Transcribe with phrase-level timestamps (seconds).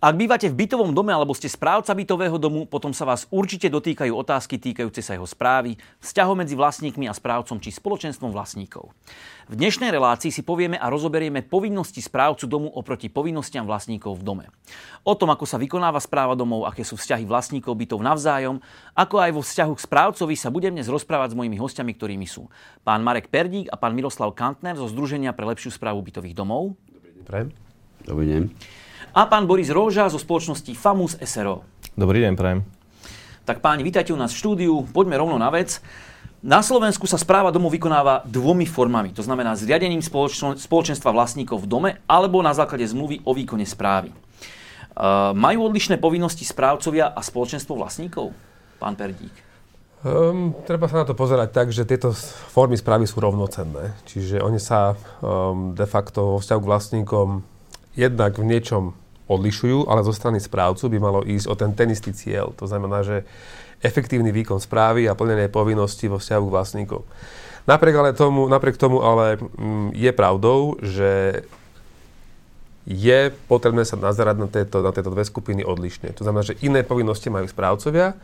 [0.00, 4.08] Ak bývate v bytovom dome alebo ste správca bytového domu, potom sa vás určite dotýkajú
[4.16, 8.96] otázky týkajúce sa jeho správy, vzťahov medzi vlastníkmi a správcom či spoločenstvom vlastníkov.
[9.52, 14.46] V dnešnej relácii si povieme a rozoberieme povinnosti správcu domu oproti povinnostiam vlastníkov v dome.
[15.04, 18.56] O tom, ako sa vykonáva správa domov, aké sú vzťahy vlastníkov bytov navzájom,
[18.96, 22.48] ako aj vo vzťahu k správcovi sa budem dnes rozprávať s mojimi hostiami, ktorými sú
[22.88, 26.72] pán Marek Perdík a pán Miroslav Kantner zo Združenia pre lepšiu správu bytových domov.
[26.88, 27.46] Dobrý deň.
[28.08, 31.66] Dobrý deň a pán Boris Róža zo spoločnosti FAMUS SRO.
[31.98, 32.60] Dobrý deň, prajem.
[33.48, 35.82] Tak páni, vítajte u nás v štúdiu, poďme rovno na vec.
[36.40, 40.00] Na Slovensku sa správa domu vykonáva dvomi formami, to znamená zriadením
[40.56, 44.08] spoločenstva vlastníkov v dome alebo na základe zmluvy o výkone správy.
[44.90, 48.32] Uh, majú odlišné povinnosti správcovia a spoločenstvo vlastníkov?
[48.80, 49.32] Pán Perdík.
[50.00, 52.16] Um, treba sa na to pozerať tak, že tieto
[52.48, 53.92] formy správy sú rovnocenné.
[54.08, 57.28] Čiže oni sa um, de facto vo vzťahu k vlastníkom
[57.94, 58.94] jednak v niečom
[59.30, 62.50] odlišujú, ale zo strany správcu by malo ísť o ten ten istý cieľ.
[62.58, 63.22] To znamená, že
[63.80, 67.02] efektívny výkon správy a plnenie povinností vo vzťahu k vlastníkom.
[67.70, 71.44] Napriek, ale tomu, napriek tomu ale mm, je pravdou, že
[72.88, 76.10] je potrebné sa nazerať na tieto, na tieto dve skupiny odlišne.
[76.16, 78.18] To znamená, že iné povinnosti majú správcovia.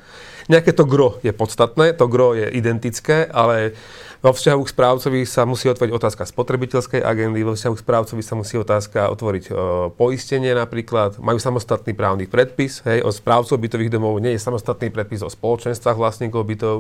[0.50, 3.76] Nejaké to gro je podstatné, to gro je identické, ale
[4.24, 8.34] vo vzťahu k správcovi sa musí otvoriť otázka spotrebiteľskej agendy, vo vzťahu k správcovi sa
[8.34, 9.52] musí otázka otvoriť e,
[9.92, 11.20] poistenie napríklad.
[11.20, 16.00] Majú samostatný právny predpis, hej, o správcov bytových domov nie je samostatný predpis o spoločenstvách
[16.00, 16.76] vlastníkov bytov,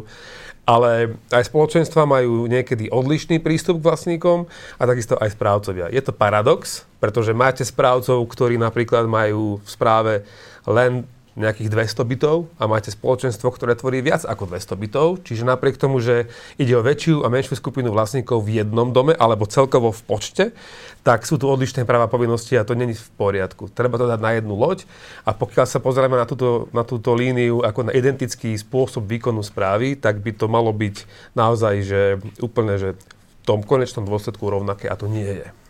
[0.66, 4.50] ale aj spoločenstva majú niekedy odlišný prístup k vlastníkom
[4.80, 5.92] a takisto aj správcovia.
[5.94, 10.14] Je to paradox, pretože máte správcov, ktorí napríklad majú v správe
[10.66, 11.06] len
[11.36, 15.06] nejakých 200 bytov a máte spoločenstvo, ktoré tvorí viac ako 200 bytov.
[15.20, 19.44] Čiže napriek tomu, že ide o väčšiu a menšiu skupinu vlastníkov v jednom dome alebo
[19.44, 20.44] celkovo v počte,
[21.04, 23.68] tak sú tu odlišné práva povinnosti a to není v poriadku.
[23.68, 24.88] Treba to dať na jednu loď
[25.28, 29.94] a pokiaľ sa pozrieme na túto, na túto líniu ako na identický spôsob výkonu správy,
[29.94, 31.04] tak by to malo byť
[31.36, 32.00] naozaj že
[32.40, 33.04] úplne že v
[33.44, 35.65] tom konečnom dôsledku rovnaké a to nie je.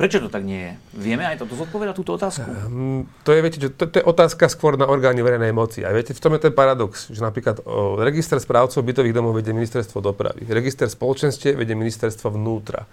[0.00, 0.72] Prečo to tak nie je?
[0.96, 2.48] Vieme aj toto zodpovedať túto otázku?
[2.48, 5.84] Um, to je, viete, to, to je otázka skôr na orgány verejnej moci.
[5.84, 9.52] A viete, v tom je ten paradox, že napríklad o, register správcov bytových domov vedie
[9.52, 12.88] ministerstvo dopravy, register spoločenstie vedie ministerstvo vnútra.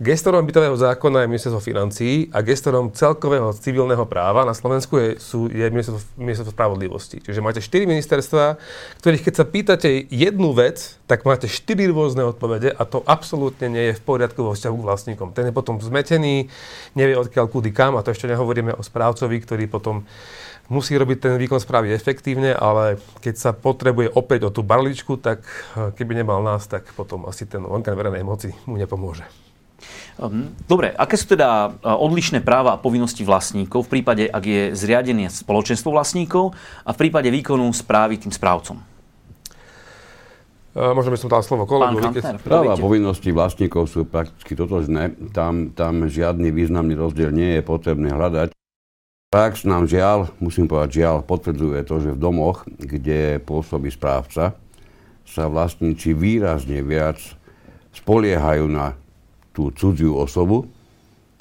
[0.00, 5.52] Gestorom bytového zákona je ministerstvo financií a gestorom celkového civilného práva na Slovensku je, sú,
[5.52, 7.20] je ministerstvo, ministerstvo spravodlivosti.
[7.20, 8.56] Čiže máte štyri ministerstva,
[9.04, 13.92] ktorých keď sa pýtate jednu vec, tak máte štyri rôzne odpovede a to absolútne nie
[13.92, 15.28] je v poriadku vo vzťahu k vlastníkom.
[15.36, 16.45] Ten je potom zmetený,
[16.98, 20.06] nevie odkiaľ kudy kam a to ešte nehovoríme o správcovi, ktorý potom
[20.68, 25.46] musí robiť ten výkon správy efektívne, ale keď sa potrebuje opäť o tú barličku, tak
[25.46, 29.26] eh, keby nemal nás, tak potom asi ten orgán verejnej moci mu nepomôže.
[30.16, 34.62] Ehm, dobre, aké sú teda eh, odlišné práva a povinnosti vlastníkov v prípade, ak je
[34.74, 38.95] zriadené spoločenstvo vlastníkov a v prípade výkonu správy tým správcom?
[40.76, 41.96] Možno by som dal slovo kolegu.
[42.44, 45.16] Práva a povinnosti vlastníkov sú prakticky totožné.
[45.32, 48.52] Tam, tam žiadny významný rozdiel nie je potrebné hľadať.
[49.32, 54.52] Prax nám žiaľ, musím povedať žiaľ, potvrdzuje to, že v domoch, kde pôsobí správca,
[55.26, 57.18] sa vlastníci výrazne viac
[57.96, 58.94] spoliehajú na
[59.56, 60.68] tú cudziu osobu,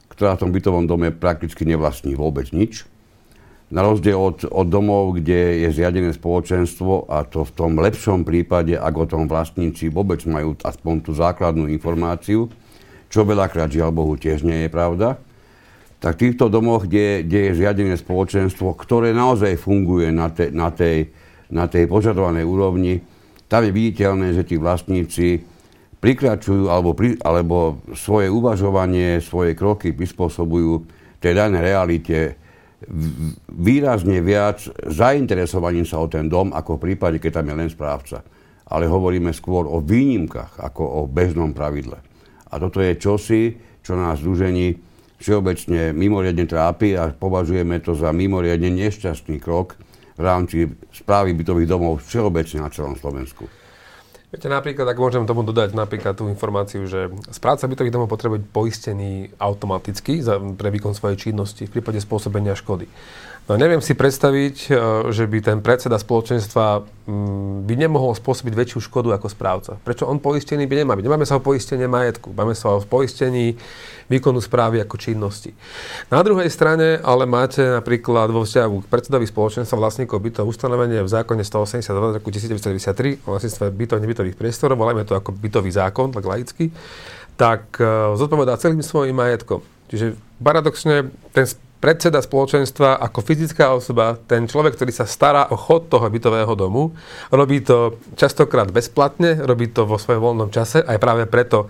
[0.07, 2.87] ktorá v tom bytovom dome prakticky nevlastní vôbec nič
[3.73, 8.77] na rozdiel od, od domov, kde je zriadené spoločenstvo a to v tom lepšom prípade,
[8.77, 12.47] ak o tom vlastníci vôbec majú aspoň tú základnú informáciu,
[13.09, 15.17] čo veľakrát žiaľ Bohu tiež nie je pravda,
[15.97, 20.69] tak v týchto domoch, kde, kde je zriadené spoločenstvo, ktoré naozaj funguje na, te, na,
[20.69, 21.09] tej,
[21.49, 23.01] na tej požadovanej úrovni,
[23.49, 25.41] tam je viditeľné, že tí vlastníci
[26.01, 30.85] prikračujú alebo, pri, alebo svoje uvažovanie, svoje kroky prispôsobujú
[31.17, 32.37] tej danej realite
[33.49, 38.21] výrazne viac zainteresovaním sa o ten dom, ako v prípade, keď tam je len správca.
[38.65, 42.01] Ale hovoríme skôr o výnimkách, ako o bežnom pravidle.
[42.49, 43.41] A toto je čosi,
[43.85, 44.77] čo nás združení
[45.21, 49.77] všeobecne mimoriadne trápi a považujeme to za mimoriadne nešťastný krok
[50.15, 50.57] v rámci
[50.91, 53.47] správy bytových domov všeobecne na celom Slovensku.
[54.35, 58.51] Viete, napríklad, ak môžem tomu dodať napríklad tú informáciu, že správca bytových domov potrebuje byť
[58.51, 62.91] poistený automaticky za, pre výkon svojej činnosti v prípade spôsobenia škody.
[63.45, 64.77] No neviem si predstaviť, e,
[65.13, 69.77] že by ten predseda spoločenstva mm, by nemohol spôsobiť väčšiu škodu ako správca.
[69.85, 71.05] Prečo on poistený by nemá byť?
[71.05, 73.53] Nemáme sa o poistenie majetku, máme sa o poistení
[74.09, 75.53] výkonu správy ako činnosti.
[76.09, 81.09] Na druhej strane ale máte napríklad vo vzťahu k predsedovi spoločenstva vlastníkov bytov ustanovenie v
[81.09, 86.25] zákone 182 roku 1993 o vlastníctve bytov nebytových priestorov, voláme to ako bytový zákon, tak
[86.25, 86.73] laicky,
[87.37, 89.61] tak uh, zodpovedá celým svojim majetkom.
[89.89, 91.45] Čiže paradoxne ten
[91.85, 96.97] predseda spoločenstva ako fyzická osoba, ten človek, ktorý sa stará o chod toho bytového domu,
[97.29, 101.69] robí to častokrát bezplatne, robí to vo svojom voľnom čase, aj práve preto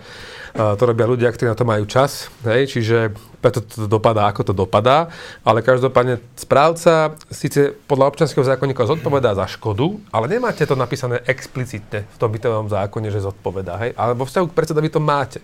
[0.56, 3.12] to robia ľudia, ktorí na to majú čas, hej, čiže
[3.44, 5.12] preto to dopadá, ako to dopadá,
[5.44, 12.08] ale každopádne správca síce podľa občanského zákonníka zodpovedá za škodu, ale nemáte to napísané explicitne
[12.08, 15.44] v tom bytovom zákone, že zodpovedá, hej, ale vo vzťahu k predsedovi to máte.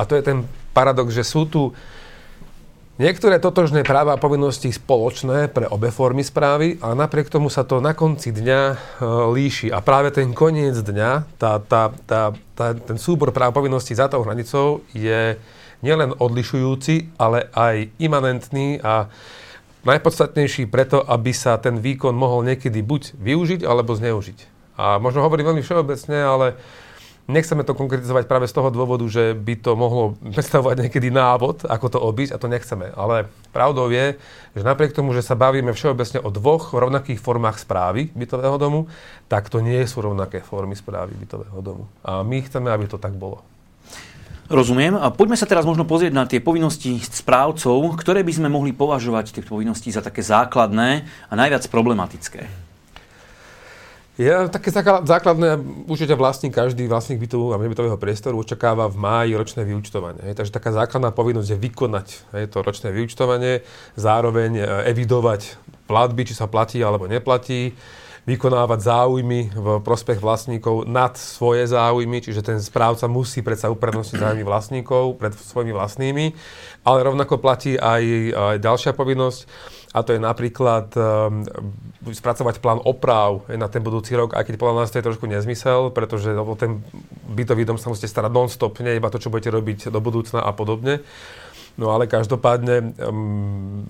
[0.00, 1.76] A to je ten paradox, že sú tu
[2.98, 7.78] Niektoré totožné práva a povinnosti spoločné pre obe formy správy, ale napriek tomu sa to
[7.78, 8.76] na konci dňa e,
[9.30, 9.70] líši.
[9.70, 14.10] A práve ten koniec dňa, tá, tá, tá, tá, ten súbor práv a povinností za
[14.10, 15.38] tou hranicou je
[15.78, 19.06] nielen odlišujúci, ale aj imanentný a
[19.86, 24.38] najpodstatnejší preto, aby sa ten výkon mohol niekedy buď využiť, alebo zneužiť.
[24.74, 26.58] A možno hovorím veľmi všeobecne, ale
[27.28, 31.86] Nechceme to konkretizovať práve z toho dôvodu, že by to mohlo predstavovať niekedy návod, ako
[31.92, 32.88] to obísť a to nechceme.
[32.96, 34.16] Ale pravdou je,
[34.56, 38.88] že napriek tomu, že sa bavíme všeobecne o dvoch rovnakých formách správy bytového domu,
[39.28, 41.84] tak to nie sú rovnaké formy správy bytového domu.
[42.00, 43.44] A my chceme, aby to tak bolo.
[44.48, 44.96] Rozumiem.
[44.96, 49.36] A poďme sa teraz možno pozrieť na tie povinnosti správcov, ktoré by sme mohli považovať
[49.36, 52.67] tie povinnosti za také základné a najviac problematické.
[54.18, 54.74] Je také
[55.06, 60.18] základné, určite vlastník, každý vlastník bytu a nebytového priestoru očakáva v máji ročné vyučtovanie.
[60.26, 60.42] Hej.
[60.42, 63.62] Takže taká základná povinnosť je vykonať hej, to ročné vyučtovanie,
[63.94, 65.54] zároveň e, evidovať
[65.86, 67.78] platby, či sa platí alebo neplatí,
[68.26, 74.44] vykonávať záujmy v prospech vlastníkov nad svoje záujmy, čiže ten správca musí predsa uprednostniť záujmy
[74.44, 76.26] vlastníkov pred svojimi vlastnými,
[76.82, 78.02] ale rovnako platí aj,
[78.34, 79.40] aj ďalšia povinnosť,
[79.98, 81.42] a to je napríklad um,
[82.06, 85.90] spracovať plán oprav na ten budúci rok, aj keď podľa nás to je trošku nezmysel,
[85.90, 86.78] pretože o ten
[87.34, 90.54] bytový dom sa musíte starať non-stop, nie iba to, čo budete robiť do budúcna a
[90.54, 91.02] podobne.
[91.74, 93.82] No ale každopádne um,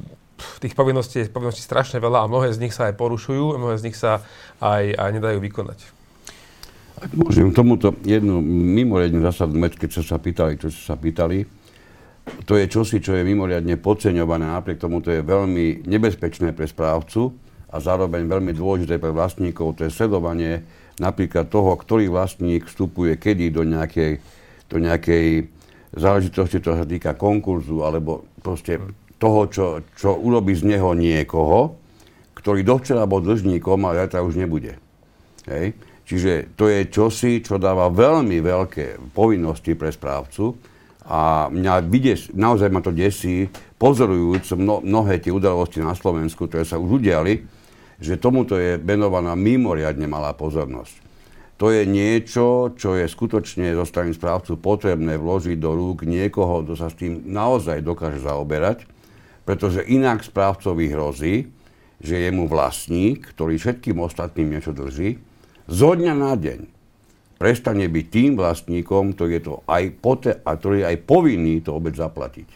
[0.64, 3.76] tých povinností je povinností strašne veľa a mnohé z nich sa aj porušujú, a mnohé
[3.76, 4.24] z nich sa
[4.64, 5.78] aj, aj nedajú vykonať.
[6.98, 11.46] Ak môžem tomuto jednu mimoriadne zásadnú vec, keď sa pýtali, čo sa pýtali,
[12.46, 17.34] to je čosi, čo je mimoriadne podceňované, napriek tomu to je veľmi nebezpečné pre správcu
[17.68, 20.64] a zároveň veľmi dôležité pre vlastníkov, to je sledovanie
[20.98, 24.18] napríklad toho, ktorý vlastník vstupuje kedy do nejakej,
[24.66, 25.46] do nejakej
[25.94, 28.80] záležitosti, čo sa týka konkurzu, alebo proste
[29.18, 31.78] toho, čo, čo urobí z neho niekoho,
[32.38, 34.78] ktorý dovčera bol dlžníkom, ale zajtra už nebude.
[35.50, 35.74] Hej?
[36.08, 40.56] Čiže to je čosi, čo dáva veľmi veľké povinnosti pre správcu,
[41.08, 43.48] a mňa vidieš, naozaj ma to desí,
[43.80, 47.48] pozorujúc mno, mnohé tie udalosti na Slovensku, ktoré sa už udiali,
[47.96, 51.08] že tomuto je venovaná mimoriadne malá pozornosť.
[51.58, 56.78] To je niečo, čo je skutočne zo strany správcu potrebné vložiť do rúk niekoho, kto
[56.78, 58.86] sa s tým naozaj dokáže zaoberať,
[59.42, 61.50] pretože inak správcovi hrozí,
[61.98, 65.18] že je vlastník, ktorý všetkým ostatným niečo drží,
[65.66, 66.77] zo dňa na deň
[67.38, 71.70] prestane byť tým vlastníkom, ktorý je to aj, pote, a ktorý je aj povinný to
[71.78, 72.48] obec zaplatiť.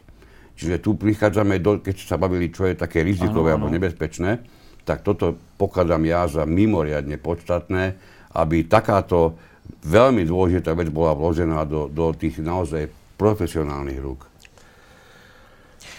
[0.59, 3.71] Čiže tu prichádzame, do, keď sa bavili, čo je také rizikové ano, ano.
[3.71, 4.43] alebo nebezpečné,
[4.83, 7.95] tak toto pokladám ja za mimoriadne podstatné,
[8.35, 9.39] aby takáto
[9.87, 14.32] veľmi dôležitá vec bola vložená do, do tých naozaj profesionálnych rúk.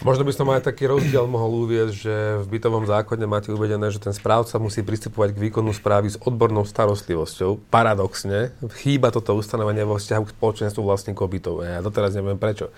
[0.02, 4.02] Možno by som aj taký rozdiel mohol uvieť, že v bytovom zákone máte uvedené, že
[4.02, 7.70] ten správca musí pristupovať k výkonu správy s odbornou starostlivosťou.
[7.70, 11.56] Paradoxne, chýba toto ustanovenie vo vzťahu k spoločenstvu vlastníkov bytov.
[11.62, 12.74] Ja doteraz neviem prečo.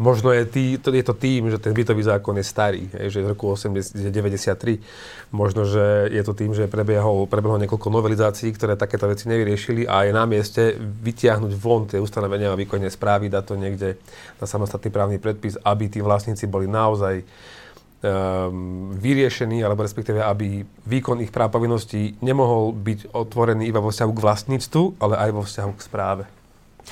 [0.00, 3.18] Možno je, tý, to, je to tým, že ten bytový zákon je starý, je, že
[3.20, 4.80] je z roku 80, 93.
[5.32, 10.08] Možno, že je to tým, že prebiehol, prebiehlo niekoľko novelizácií, ktoré takéto veci nevyriešili a
[10.08, 13.88] je na mieste vytiahnuť von tie ustanovenia o výkone správy, dať to niekde
[14.40, 21.20] na samostatný právny predpis, aby tí vlastníci boli naozaj um, vyriešení, alebo respektíve, aby výkon
[21.20, 25.72] ich práv povinností nemohol byť otvorený iba vo vzťahu k vlastníctvu, ale aj vo vzťahu
[25.76, 26.24] k správe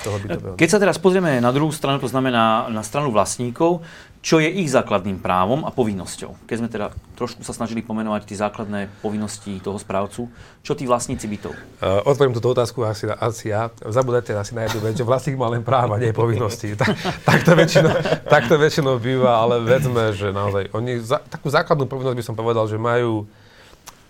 [0.01, 0.55] toho bytového.
[0.57, 3.83] Keď sa teraz pozrieme na druhú stranu, to znamená na stranu vlastníkov,
[4.21, 6.45] čo je ich základným právom a povinnosťou?
[6.45, 10.29] Keď sme teda trošku sa snažili pomenovať tie základné povinnosti toho správcu,
[10.61, 11.57] čo tí vlastníci bytov?
[11.81, 13.73] Uh, otvorím túto otázku asi, asi ja.
[13.81, 16.77] Zabudete asi na jednu vec, že vlastník má len práva, nie povinnosti.
[16.81, 16.93] tak,
[17.25, 17.93] tak, to väčšinou,
[18.29, 22.37] tak to väčšinou býva, ale vedzme, že naozaj oni za, takú základnú povinnosť by som
[22.37, 23.25] povedal, že majú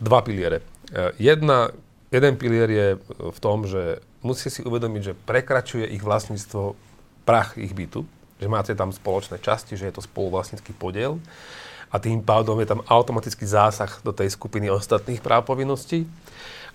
[0.02, 0.58] dva piliere.
[0.90, 1.70] Uh, jedna,
[2.10, 6.76] jeden pilier je v tom, že musí si uvedomiť, že prekračuje ich vlastníctvo
[7.24, 8.04] prach ich bytu,
[8.40, 11.20] že máte tam spoločné časti, že je to spoluvlastnícky podiel
[11.90, 16.06] a tým pádom je tam automatický zásah do tej skupiny ostatných práv povinností.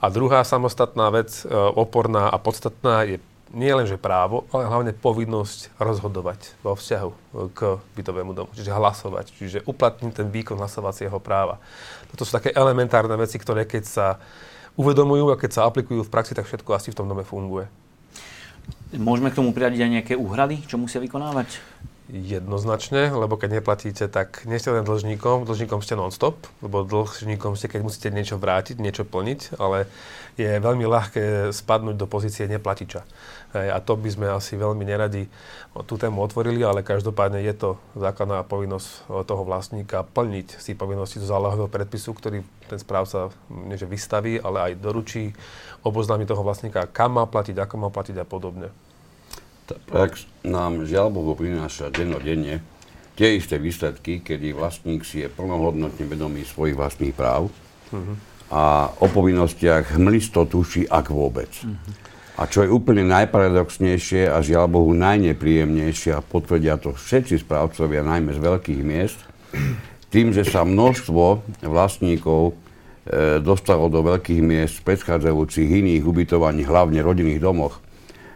[0.04, 3.18] A druhá samostatná vec, e, oporná a podstatná, je
[3.56, 7.12] nie len že právo, ale hlavne povinnosť rozhodovať vo vzťahu
[7.56, 11.64] k bytovému domu, čiže hlasovať, čiže uplatniť ten výkon hlasovacieho práva.
[12.12, 14.08] Toto sú také elementárne veci, ktoré keď sa
[14.76, 17.68] uvedomujú a keď sa aplikujú v praxi, tak všetko asi v tom dome funguje.
[18.96, 21.60] Môžeme k tomu priradiť aj nejaké úhrady, čo musia vykonávať?
[22.06, 27.66] Jednoznačne, lebo keď neplatíte, tak nie ste len dlžníkom, dlžníkom ste non-stop, lebo dlžníkom ste,
[27.66, 29.90] keď musíte niečo vrátiť, niečo plniť, ale
[30.38, 33.02] je veľmi ľahké spadnúť do pozície neplatiča.
[33.56, 35.32] A to by sme asi veľmi neradi
[35.88, 41.32] tú tému otvorili, ale každopádne je to základná povinnosť toho vlastníka plniť si povinnosti zo
[41.32, 45.32] zálohového predpisu, ktorý ten správca neže vystaví, ale aj doručí,
[45.88, 48.74] oboznámi toho vlastníka, kam má platiť, ako má platiť a podobne.
[49.66, 52.62] Tá prax nám žiaľ Bohu prináša dennodenne
[53.16, 57.48] tie isté výsledky, kedy vlastník si je plnohodnotne vedomý svojich vlastných práv
[57.90, 58.16] uh-huh.
[58.52, 61.50] a o povinnostiach hmlisto tuší, ak vôbec.
[61.64, 62.15] Uh-huh.
[62.36, 68.36] A čo je úplne najparadoxnejšie a žiaľ Bohu najnepríjemnejšie a potvrdia to všetci správcovia, najmä
[68.36, 69.20] z veľkých miest,
[70.12, 71.24] tým, že sa množstvo
[71.64, 72.54] vlastníkov e,
[73.40, 77.80] dostalo do veľkých miest predchádzajúcich iných ubytovaní, hlavne rodinných domoch,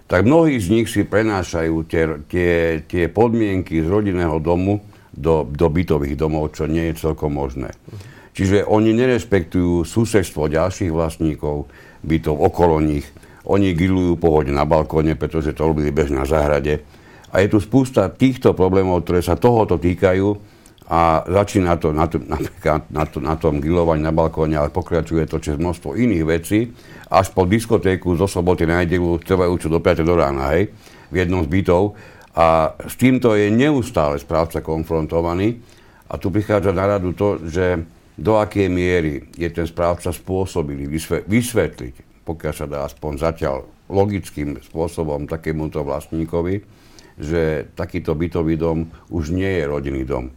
[0.09, 2.53] tak mnohí z nich si prenášajú tie, tie,
[2.87, 7.75] tie podmienky z rodinného domu do, do bytových domov, čo nie je celkom možné.
[8.33, 11.67] Čiže oni nerespektujú susedstvo ďalších vlastníkov
[11.99, 13.03] bytov okolo nich.
[13.47, 16.83] Oni grillujú pohode na balkóne, pretože to robili bež na záhrade.
[17.29, 20.27] A je tu spústa týchto problémov, ktoré sa tohoto týkajú
[20.89, 25.29] a začína to na, to, napríklad na, to, na tom grilovaní na balkóne, ale pokračuje
[25.29, 26.73] to cez množstvo iných vecí
[27.13, 30.01] až po diskotéku zo soboty na nedelu trvajúcu do 5.
[30.01, 30.73] do rána, hej,
[31.13, 31.93] v jednom z bytov.
[32.33, 35.61] A s týmto je neustále správca konfrontovaný.
[36.09, 37.85] A tu prichádza na radu to, že
[38.17, 40.89] do akej miery je ten správca spôsobilý
[41.29, 46.61] vysvetliť, pokiaľ sa dá aspoň zatiaľ logickým spôsobom takémuto vlastníkovi,
[47.17, 50.29] že takýto bytový dom už nie je rodinný dom,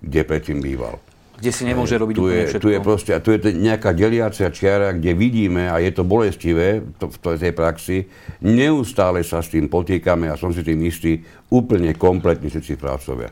[0.00, 0.96] kde predtým býval
[1.36, 2.64] kde si nemôže robiť tu je, všetko.
[2.64, 7.12] Tu je, proste, tu je nejaká deliacia čiara, kde vidíme, a je to bolestivé to,
[7.12, 8.08] v tej praxi,
[8.40, 11.20] neustále sa s tým potýkame a som si tým istý,
[11.52, 13.28] úplne kompletne všetci právcovia.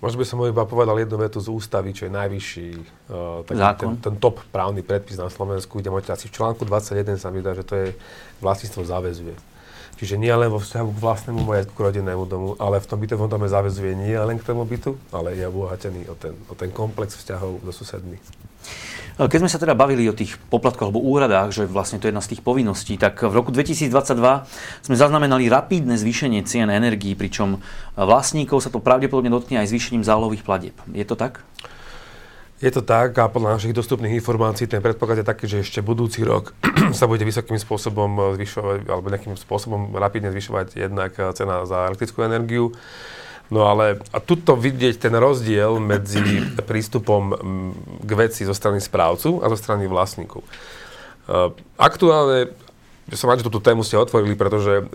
[0.00, 2.68] Možno by som iba povedal jednu vetu z ústavy, čo je najvyšší
[3.12, 7.20] uh, taký ten, ten top právny predpis na Slovensku, kde máte asi v článku 21
[7.20, 7.88] sa mi dá, že to je
[8.40, 9.36] vlastníctvo záväzuje.
[10.00, 13.28] Čiže nie len vo vzťahu k vlastnému majetku, k rodinnému domu, ale v tom bytovom
[13.28, 17.20] dome záväzuje nie len k tomu bytu, ale je obohatený o ten, o ten komplex
[17.20, 18.16] vzťahov so susedmi.
[19.20, 22.24] Keď sme sa teda bavili o tých poplatkoch alebo úhradách, že vlastne to je jedna
[22.24, 24.16] z tých povinností, tak v roku 2022
[24.80, 27.60] sme zaznamenali rapídne zvýšenie cien energií, pričom
[28.00, 30.76] vlastníkov sa to pravdepodobne dotkne aj zvýšením zálohových platieb.
[30.96, 31.44] Je to tak?
[32.64, 36.24] Je to tak a podľa našich dostupných informácií ten predpoklad je taký, že ešte budúci
[36.24, 36.56] rok
[36.96, 42.72] sa bude vysokým spôsobom zvyšovať, alebo nejakým spôsobom rapidne zvyšovať jednak cena za elektrickú energiu.
[43.50, 46.22] No ale a tuto vidieť ten rozdiel medzi
[46.70, 47.22] prístupom
[48.00, 50.46] k veci zo strany správcu a zo strany vlastníkov.
[51.78, 52.54] Aktuálne,
[53.14, 54.86] som rád, že túto tému ste otvorili, pretože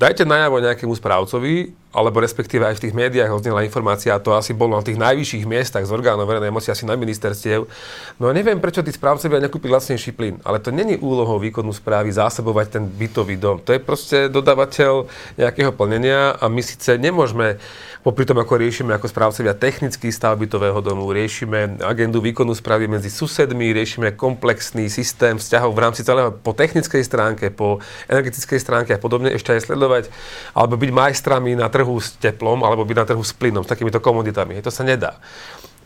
[0.00, 4.50] dajte najavo nejakému správcovi, alebo respektíve aj v tých médiách odznela informácia, a to asi
[4.50, 7.70] bolo na tých najvyšších miestach z orgánov verejnej moci, asi na ministerstiev.
[8.18, 12.66] No neviem, prečo tí správcovia nekúpili lacnejší plyn, ale to není úlohou výkonu správy zásobovať
[12.68, 13.62] ten bytový dom.
[13.62, 15.06] To je proste dodávateľ
[15.38, 17.62] nejakého plnenia a my síce nemôžeme
[18.04, 23.08] Popri tom, ako riešime ako správcovia technický stav bytového domu, riešime agendu výkonu správy medzi
[23.08, 27.80] susedmi, riešime komplexný systém vzťahov v rámci celého po technickej stránke, po
[28.12, 30.12] energetickej stránke a podobne, ešte aj sledovať,
[30.52, 34.00] alebo byť majstrami na trhu s teplom, alebo byť na trhu s plynom, s takýmito
[34.00, 34.58] komoditami.
[34.64, 35.20] To sa nedá.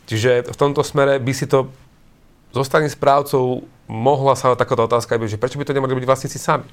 [0.09, 1.69] Čiže v tomto smere by si to
[2.55, 6.69] zo strany správcov mohla sa takáto otázka že prečo by to nemali byť vlastníci sami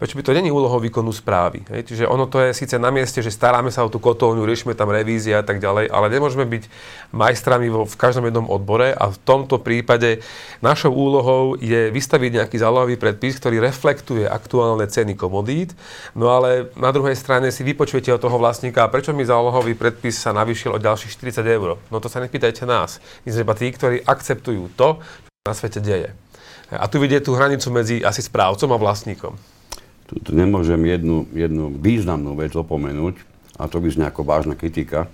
[0.00, 1.60] prečo by to není úlohou výkonu správy.
[1.68, 1.92] Hej?
[1.92, 4.88] Čiže ono to je síce na mieste, že staráme sa o tú kotolňu, riešime tam
[4.88, 6.64] revízia a tak ďalej, ale nemôžeme byť
[7.12, 10.24] majstrami vo, v každom jednom odbore a v tomto prípade
[10.64, 15.76] našou úlohou je vystaviť nejaký zálohový predpis, ktorý reflektuje aktuálne ceny komodít,
[16.16, 20.32] no ale na druhej strane si vypočujete od toho vlastníka, prečo mi zálohový predpis sa
[20.32, 21.76] navýšil o ďalších 40 eur.
[21.92, 23.04] No to sa nepýtajte nás.
[23.28, 26.16] My sme tí, ktorí akceptujú to, čo na svete deje.
[26.72, 29.59] A tu vidie tú hranicu medzi asi správcom a vlastníkom.
[30.10, 33.14] Tu nemôžem jednu, jednu významnú vec opomenúť,
[33.62, 35.06] a to by znie ako vážna kritika.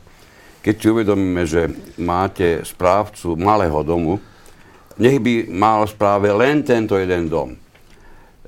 [0.64, 1.68] Keď si uvedomíme, že
[2.00, 4.16] máte správcu malého domu,
[4.96, 7.52] nech by mal správe len tento jeden dom.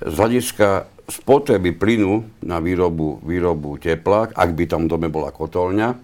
[0.01, 5.97] Z hľadiska spotreby plynu na výrobu, výrobu tepla, ak by tam v dome bola kotolňa,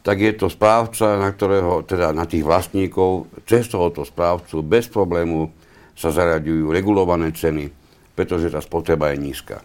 [0.00, 5.52] tak je to správca, na ktorého, teda na tých vlastníkov, cez tohoto správcu bez problému
[5.92, 7.68] sa zaraďujú regulované ceny,
[8.16, 9.60] pretože tá spotreba je nízka.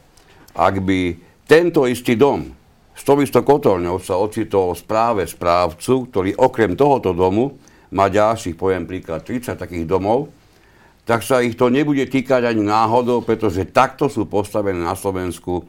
[0.55, 2.47] Ak by tento istý dom
[2.95, 7.59] s tou istou kotolňou sa ocitol správe správcu, ktorý okrem tohoto domu
[7.91, 10.31] má ďalších, poviem príklad, 30 takých domov,
[11.03, 15.67] tak sa ich to nebude týkať ani náhodou, pretože takto sú postavené na Slovensku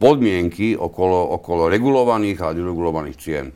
[0.00, 3.46] podmienky okolo, okolo regulovaných a neregulovaných cien.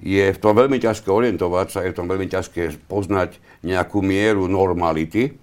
[0.00, 3.36] Je v tom veľmi ťažké orientovať sa, je v tom veľmi ťažké poznať
[3.66, 5.34] nejakú mieru normality.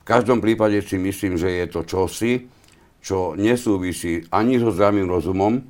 [0.00, 2.53] V každom prípade si myslím, že je to čosi,
[3.04, 5.60] čo nesúvisí ani so zdravým rozumom,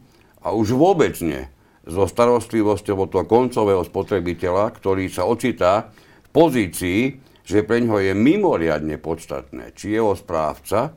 [0.45, 1.51] a už vôbec nie
[1.83, 5.91] so starostlivosťou od toho koncového spotrebiteľa, ktorý sa ocitá
[6.25, 7.01] v pozícii,
[7.45, 10.97] že pre ňoho je mimoriadne podstatné, či jeho správca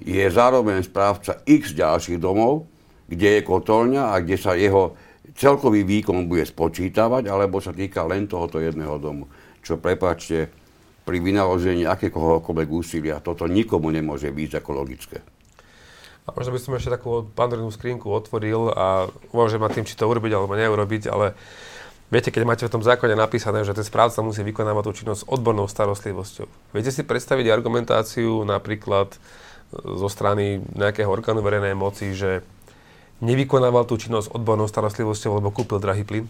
[0.00, 2.68] je zároveň správca x ďalších domov,
[3.08, 4.96] kde je kotolňa a kde sa jeho
[5.36, 9.28] celkový výkon bude spočítavať, alebo sa týka len tohoto jedného domu.
[9.60, 10.48] Čo prepačte,
[11.06, 15.35] pri vynaložení akékoľvek úsilia toto nikomu nemôže byť ako logické.
[16.26, 20.10] A možno by som ešte takú pandornú skrinku otvoril a uvažujem nad tým, či to
[20.10, 21.38] urobiť alebo neurobiť, ale
[22.10, 25.70] viete, keď máte v tom zákone napísané, že ten správca musí vykonávať tú činnosť odbornou
[25.70, 26.74] starostlivosťou.
[26.74, 29.14] Viete si predstaviť argumentáciu napríklad
[29.70, 32.42] zo strany nejakého orgánu verejnej moci, že
[33.22, 36.26] nevykonával tú činnosť odbornou starostlivosťou, lebo kúpil drahý plyn?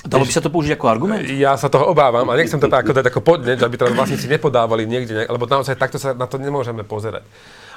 [0.00, 1.28] Dalo by sa to použiť ako argument?
[1.28, 4.32] Ja sa toho obávam a nechcem to tak ako dať ako podneť, aby teraz vlastníci
[4.32, 7.20] nepodávali niekde, lebo naozaj takto sa na to nemôžeme pozerať.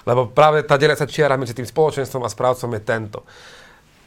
[0.03, 3.19] Lebo práve tá deliaca čiara medzi tým spoločenstvom a správcom je tento.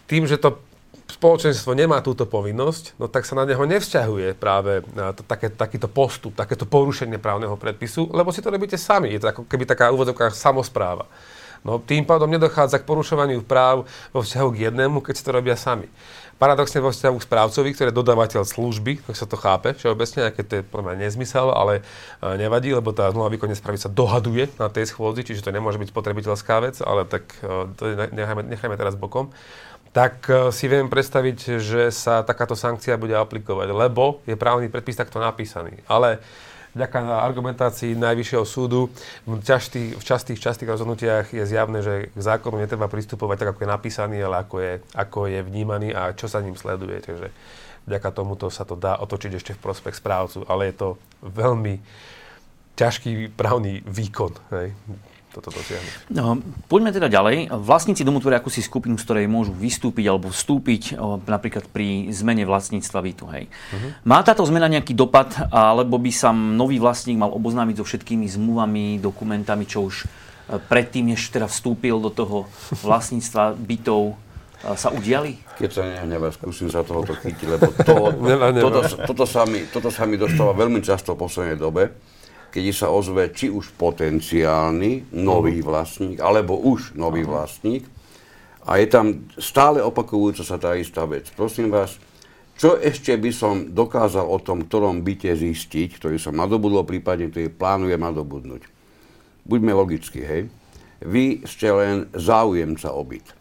[0.06, 0.60] Tým, že to
[1.06, 4.82] spoločenstvo nemá túto povinnosť, no tak sa na neho nevzťahuje práve
[5.14, 9.14] to, také, takýto postup, takéto porušenie právneho predpisu, lebo si to robíte sami.
[9.14, 11.06] Je to ako keby taká úvodovká samospráva.
[11.64, 15.56] No, tým pádom nedochádza k porušovaniu práv vo vzťahu k jednému, keď si to robia
[15.56, 15.88] sami.
[16.36, 20.44] Paradoxne vo vzťahu k správcovi, ktorý je dodávateľ služby, tak sa to chápe všeobecne, aké
[20.44, 21.82] to je podľa nezmysel, ale e,
[22.36, 25.88] nevadí, lebo tá zmluva výkonne správy sa dohaduje na tej schôdzi, čiže to nemôže byť
[25.96, 29.32] spotrebiteľská vec, ale tak e, to nechajme, nechajme teraz bokom
[29.96, 35.00] tak e, si viem predstaviť, že sa takáto sankcia bude aplikovať, lebo je právny predpis
[35.00, 35.80] takto napísaný.
[35.88, 36.20] Ale
[36.76, 38.92] vďaka argumentácii Najvyššieho súdu
[39.24, 43.60] v, častých, v častých, častých rozhodnutiach je zjavné, že k zákonu netreba pristupovať tak, ako
[43.64, 47.00] je napísaný, ale ako je, ako je vnímaný a čo sa ním sleduje.
[47.00, 47.32] Takže
[47.88, 50.88] vďaka tomuto sa to dá otočiť ešte v prospech správcu, ale je to
[51.24, 51.80] veľmi
[52.76, 54.36] ťažký právny výkon.
[54.52, 54.76] Hej
[55.36, 56.08] toto dosiahnuť.
[56.16, 57.52] No, poďme teda ďalej.
[57.52, 60.96] Vlastníci domu tvoria akúsi skupinu, z ktorej môžu vystúpiť alebo vstúpiť
[61.28, 63.24] napríklad pri zmene vlastníctva bytu.
[63.36, 63.44] Hej.
[63.52, 63.90] Uh-huh.
[64.08, 68.96] Má táto zmena nejaký dopad, alebo by sa nový vlastník mal oboznámiť so všetkými zmluvami,
[68.96, 72.48] dokumentami, čo už e, predtým, než teda vstúpil do toho
[72.80, 74.16] vlastníctva bytov,
[74.64, 75.36] e, sa udiali?
[75.60, 77.94] Keď sa nehnevá, skúsim sa tohoto chytiť, lebo to,
[78.64, 82.15] toto, toto, sa mi, toto sa mi dostáva veľmi často v poslednej dobe
[82.56, 85.66] keď sa ozve či už potenciálny nový mhm.
[85.68, 87.44] vlastník, alebo už nový Aha.
[87.44, 87.84] vlastník.
[88.64, 91.28] A je tam stále opakujúca sa tá istá vec.
[91.36, 92.00] Prosím vás,
[92.56, 97.52] čo ešte by som dokázal o tom, ktorom byte zistiť, ktorý som nadobudol, prípadne ktorý
[97.52, 98.64] plánujem nadobudnúť.
[99.44, 100.42] Buďme logicky, hej.
[101.04, 103.36] Vy ste len záujemca o byt.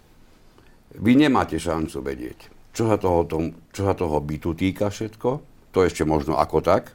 [0.99, 2.39] Vy nemáte šancu vedieť,
[2.75, 5.29] čo sa toho, tom, čo sa toho bytu týka všetko,
[5.71, 6.91] to ešte možno ako tak,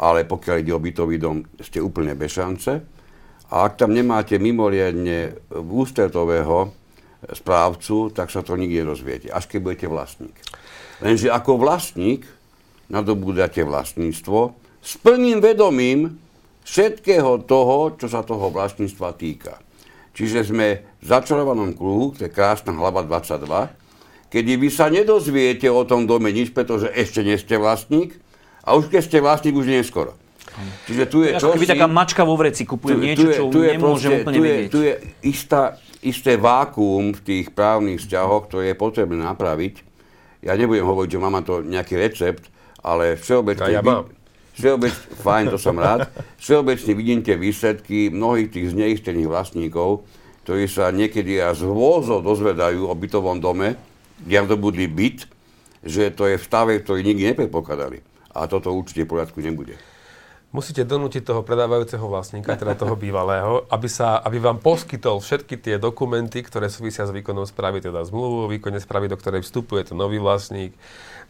[0.00, 2.72] ale pokiaľ ide o bytový dom, ste úplne bez šance.
[3.52, 6.72] A ak tam nemáte mimoriadne ústretového
[7.36, 10.32] správcu, tak sa to nikdy nerozviete, až keď budete vlastník.
[11.04, 12.24] Lenže ako vlastník
[12.88, 16.16] nadobúdate vlastníctvo s plným vedomím
[16.64, 19.60] všetkého toho, čo sa toho vlastníctva týka.
[20.16, 25.84] Čiže sme v začarovanom kruhu, to je krásna hlava 22, kedy vy sa nedozviete o
[25.84, 28.16] tom dome nič, pretože ešte nie ste vlastník,
[28.60, 30.12] a už keď ste vlastník, už nie je skoro.
[30.84, 33.44] Čiže tu je Ako keby taká mačka vo vreci, kupuje tu, niečo, tu je, čo
[33.48, 34.70] tu je nemôžem proste, úplne tu je, vedieť.
[34.70, 34.94] Tu je
[35.24, 35.62] istá,
[36.02, 39.86] isté vákuum v tých právnych vzťahoch, ktoré je potrebné napraviť.
[40.44, 42.44] Ja nebudem hovoriť, že mám to nejaký recept,
[42.80, 43.68] ale všeobecne...
[43.70, 44.10] Ja, ja mám.
[45.24, 46.12] Fajn, to som rád.
[46.36, 50.04] Všeobecne vidím tie výsledky mnohých tých zneistených vlastníkov,
[50.44, 53.80] ktorí sa niekedy až z vôzov dozvedajú o bytovom dome,
[54.20, 55.24] kde budli byt,
[55.80, 58.04] že to je v stave, ktorý nikdy nepredpokladali.
[58.34, 59.74] A toto určite v poriadku nebude.
[60.50, 65.78] Musíte donútiť toho predávajúceho vlastníka, teda toho bývalého, aby, sa, aby vám poskytol všetky tie
[65.78, 69.94] dokumenty, ktoré súvisia s výkonom správy, teda zmluvu o výkone správy, do ktorej vstupuje ten
[69.94, 70.74] nový vlastník,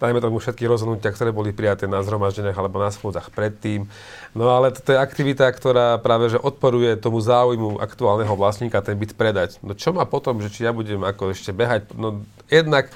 [0.00, 3.92] dajme tomu všetky rozhodnutia, ktoré boli prijaté na zhromaždeniach alebo na schôdzach predtým.
[4.32, 9.20] No ale to je aktivita, ktorá práve že odporuje tomu záujmu aktuálneho vlastníka ten byt
[9.20, 9.60] predať.
[9.60, 11.92] No čo má potom, že či ja budem ako ešte behať?
[11.92, 12.88] No jednak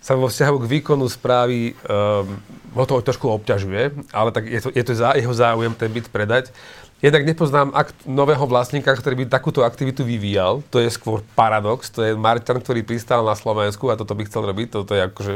[0.00, 2.38] sa vo vzťahu k výkonu správy um,
[2.76, 6.12] ho to trošku obťažuje, ale tak je to, je to za jeho záujem ten byt
[6.12, 6.52] predať.
[7.04, 10.64] Jednak nepoznám akt nového vlastníka, ktorý by takúto aktivitu vyvíjal.
[10.72, 11.92] To je skôr paradox.
[11.92, 14.68] To je Marťan, ktorý pristal na Slovensku a toto by chcel robiť.
[14.72, 15.34] Toto je akože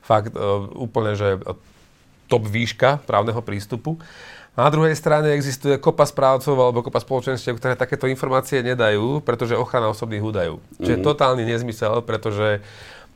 [0.00, 1.36] fakt uh, úplne, že
[2.32, 4.00] top výška právneho prístupu.
[4.56, 9.92] Na druhej strane existuje kopa správcov alebo kopa spoločenstiev, ktoré takéto informácie nedajú, pretože ochrana
[9.92, 10.60] osobných údajov.
[10.60, 10.84] Mm-hmm.
[10.84, 12.64] Čiže totálny nezmysel, pretože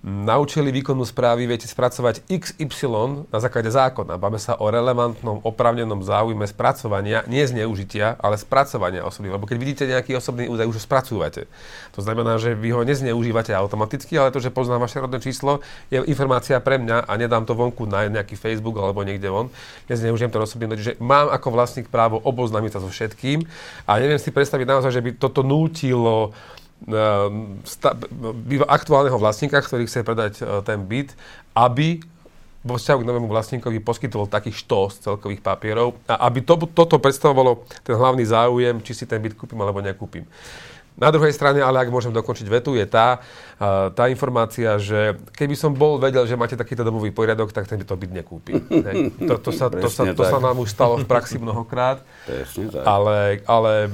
[0.06, 4.22] naučili výkonnú správy, viete spracovať XY na základe zákona.
[4.22, 9.34] Báme sa o relevantnom, opravnenom záujme spracovania, nie zneužitia, ale spracovania osobných.
[9.34, 11.50] Lebo keď vidíte nejaký osobný údaj, už ho spracúvate.
[11.98, 15.58] To znamená, že vy ho nezneužívate automaticky, ale to, že poznám vaše rodné číslo,
[15.90, 19.50] je informácia pre mňa a nedám to vonku na nejaký Facebook alebo niekde von.
[19.90, 20.78] Nezneužijem to osobný.
[20.78, 23.42] Čiže mám ako vlastník právo oboznámiť sa so všetkým
[23.90, 26.30] a neviem si predstaviť naozaj, že by toto nútilo
[26.84, 27.64] Ehm,
[28.68, 31.16] aktuálneho vlastníka, ktorý chce predať e, ten byt,
[31.56, 32.04] aby
[32.60, 37.64] vo vzťahu k novému vlastníkovi poskytol takých štos celkových papierov a aby to, toto predstavovalo
[37.80, 40.28] ten hlavný záujem, či si ten byt kúpim alebo nekúpim.
[40.96, 43.24] Na druhej strane, ale ak môžem dokončiť vetu, je tá,
[43.56, 47.80] e, tá informácia, že keby som bol vedel, že máte takýto domový poriadok, tak ten
[47.80, 48.60] by to byt nekúpim.
[49.28, 52.04] To, to, sa, to, sa, to sa nám už stalo v praxi mnohokrát.
[52.84, 53.92] Ale, ale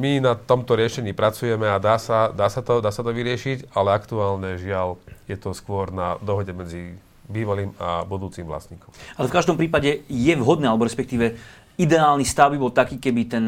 [0.00, 3.76] my na tomto riešení pracujeme a dá sa, dá, sa to, dá sa to vyriešiť,
[3.76, 4.96] ale aktuálne žiaľ
[5.28, 6.96] je to skôr na dohode medzi
[7.30, 8.90] bývalým a budúcim vlastníkom.
[9.14, 11.38] Ale v každom prípade je vhodné, alebo respektíve
[11.78, 13.44] ideálny stav by bol taký, keby ten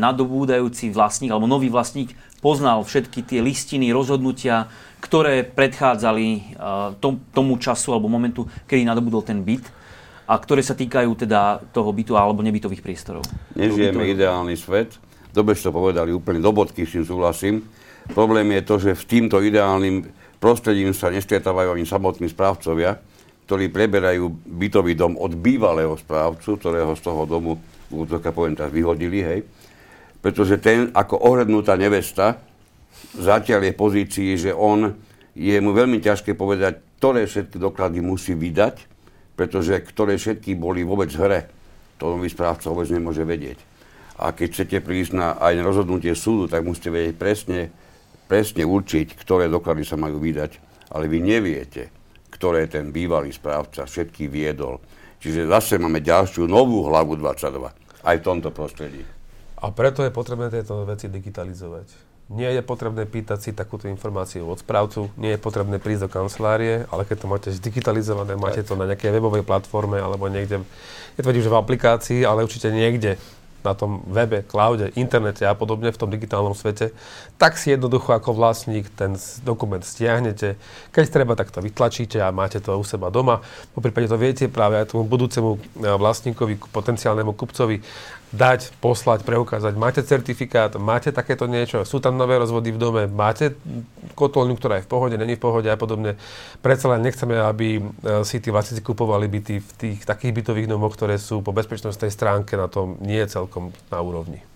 [0.00, 6.56] nadobúdajúci vlastník alebo nový vlastník poznal všetky tie listiny, rozhodnutia, ktoré predchádzali
[7.02, 9.66] tom, tomu času alebo momentu, kedy nadobudol ten byt
[10.28, 13.22] a ktoré sa týkajú teda toho bytu alebo nebytových priestorov.
[13.54, 14.96] Nežijeme ideálny svet,
[15.38, 17.62] dobre ste to povedali, úplne do bodky s tým súhlasím.
[18.10, 20.02] Problém je to, že v týmto ideálnym
[20.42, 22.98] prostredím sa nestretávajú ani samotní správcovia,
[23.46, 27.54] ktorí preberajú bytový dom od bývalého správcu, ktorého z toho domu,
[27.94, 29.40] útoka poviem teraz, vyhodili, hej.
[30.18, 32.42] Pretože ten, ako ohrednutá nevesta,
[33.14, 34.90] zatiaľ je v pozícii, že on,
[35.38, 38.82] je mu veľmi ťažké povedať, ktoré všetky doklady musí vydať,
[39.38, 41.40] pretože ktoré všetky boli vôbec v hre,
[41.94, 43.67] to nový správca vôbec nemôže vedieť.
[44.18, 47.70] A keď chcete prísť na aj na rozhodnutie súdu, tak musíte vedieť presne,
[48.26, 50.58] presne určiť, ktoré doklady sa majú vydať.
[50.90, 51.94] Ale vy neviete,
[52.34, 54.82] ktoré ten bývalý správca všetky viedol.
[55.18, 57.70] Čiže zase máme ďalšiu novú hlavu 22
[58.02, 59.02] aj v tomto prostredí.
[59.58, 62.06] A preto je potrebné tieto veci digitalizovať.
[62.28, 66.84] Nie je potrebné pýtať si takúto informáciu od správcu, nie je potrebné prísť do kancelárie,
[66.92, 70.60] ale keď to máte zdigitalizované, máte to na nejakej webovej platforme alebo niekde,
[71.16, 73.16] netvrdím, že v aplikácii, ale určite niekde
[73.64, 76.94] na tom webe, cloude, internete a podobne v tom digitálnom svete,
[77.38, 80.58] tak si jednoducho ako vlastník ten dokument stiahnete.
[80.94, 83.42] Keď treba, tak to vytlačíte a máte to u seba doma.
[83.74, 85.58] Po prípade to viete práve aj tomu budúcemu e,
[85.94, 87.82] vlastníkovi, potenciálnemu kupcovi
[88.28, 89.72] dať, poslať, preukázať.
[89.72, 93.56] Máte certifikát, máte takéto niečo, sú tam nové rozvody v dome, máte
[94.12, 96.20] kotolňu, ktorá je v pohode, není v pohode a podobne.
[96.60, 97.82] Predsa len nechceme, aby e,
[98.28, 102.60] si tí vlastníci kupovali byty v tých takých bytových domoch, ktoré sú po bezpečnostnej stránke
[102.60, 103.47] na tom nie celkom
[103.90, 104.48] na úrovni.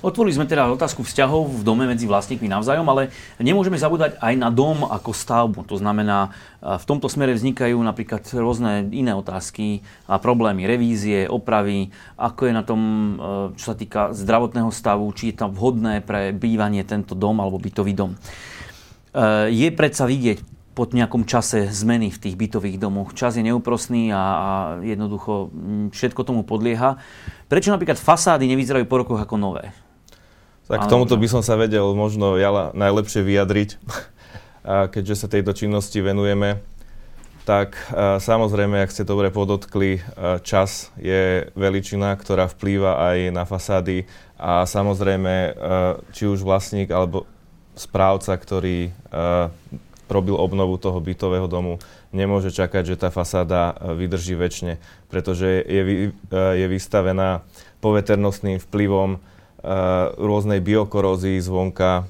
[0.00, 4.48] Otvorili sme teda otázku vzťahov v dome medzi vlastníkmi navzájom, ale nemôžeme zabúdať aj na
[4.48, 5.60] dom ako stavbu.
[5.68, 6.32] To znamená,
[6.64, 12.64] v tomto smere vznikajú napríklad rôzne iné otázky a problémy, revízie, opravy, ako je na
[12.64, 13.12] tom, e,
[13.60, 17.92] čo sa týka zdravotného stavu, či je tam vhodné pre bývanie tento dom alebo bytový
[17.92, 18.16] dom.
[18.16, 18.18] E,
[19.52, 23.12] je predsa vidieť po nejakom čase zmeny v tých bytových domoch.
[23.12, 25.50] Čas je neúprosný a, a jednoducho
[25.90, 26.96] všetko tomu podlieha.
[27.50, 29.74] Prečo napríklad fasády nevyzerajú po rokoch ako nové?
[30.70, 33.70] Tak k tomuto by som sa vedel možno ja najlepšie vyjadriť,
[34.94, 36.62] keďže sa tejto činnosti venujeme.
[37.42, 37.74] Tak
[38.22, 39.98] samozrejme, ak ste dobre podotkli,
[40.46, 44.06] čas je veličina, ktorá vplýva aj na fasády
[44.38, 45.58] a samozrejme,
[46.14, 47.26] či už vlastník alebo
[47.74, 48.94] správca, ktorý
[50.10, 51.78] robil obnovu toho bytového domu,
[52.10, 57.46] nemôže čakať, že tá fasáda e, vydrží väčšine, pretože je, e, je vystavená
[57.78, 59.18] poveternostným vplyvom e,
[60.18, 62.04] rôznej biokorózii zvonka,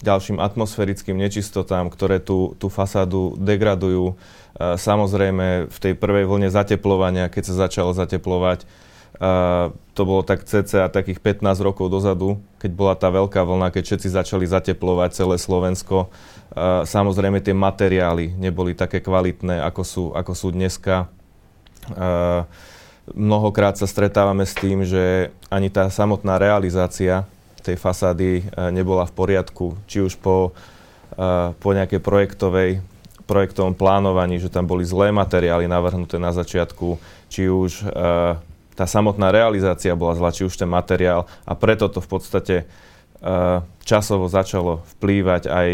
[0.00, 4.16] ďalším atmosférickým nečistotám, ktoré tú, tú fasádu degradujú.
[4.56, 8.64] Samozrejme, v tej prvej vlne zateplovania, keď sa začalo zateplovať,
[9.94, 14.08] to bolo tak cca takých 15 rokov dozadu, keď bola tá veľká vlna, keď všetci
[14.10, 16.10] začali zateplovať celé Slovensko,
[16.84, 21.10] Samozrejme tie materiály neboli také kvalitné, ako sú, ako sú dneska.
[23.10, 27.26] Mnohokrát sa stretávame s tým, že ani tá samotná realizácia
[27.60, 28.42] tej fasády e,
[28.76, 30.52] nebola v poriadku, či už po,
[31.60, 32.84] po nejakej projektovej,
[33.24, 37.00] projektovom plánovaní, že tam boli zlé materiály navrhnuté na začiatku,
[37.32, 37.88] či už
[38.74, 42.56] tá samotná realizácia bola zlá, či už ten materiál a preto to v podstate
[43.22, 45.68] uh, časovo začalo vplývať aj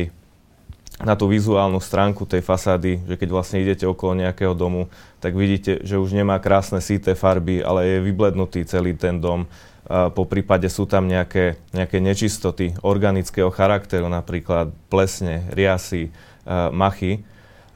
[1.01, 5.81] na tú vizuálnu stránku tej fasády, že keď vlastne idete okolo nejakého domu, tak vidíte,
[5.81, 9.49] že už nemá krásne síté farby, ale je vyblednutý celý ten dom.
[9.89, 16.13] Uh, po prípade sú tam nejaké, nejaké nečistoty organického charakteru, napríklad plesne, riasy,
[16.45, 17.25] uh, machy.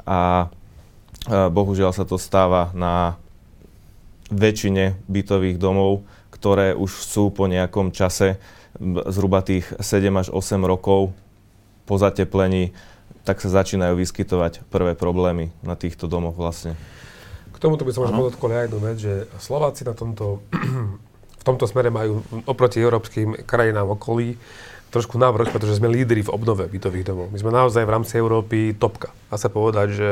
[0.05, 0.53] A
[1.25, 3.17] bohužiaľ sa to stáva na
[4.33, 8.41] väčšine bytových domov, ktoré už sú po nejakom čase,
[9.09, 11.15] zhruba tých 7 až 8 rokov
[11.85, 12.75] po zateplení,
[13.25, 16.77] tak sa začínajú vyskytovať prvé problémy na týchto domoch vlastne.
[17.55, 20.45] K tomuto by som možno podotkol aj jednu vec, že Slováci na tomto,
[21.41, 24.37] v tomto smere majú oproti európskym krajinám okolí
[24.93, 27.27] trošku návrh, pretože sme lídri v obnove bytových domov.
[27.35, 29.11] My sme naozaj v rámci Európy topka.
[29.27, 30.11] Dá sa povedať, že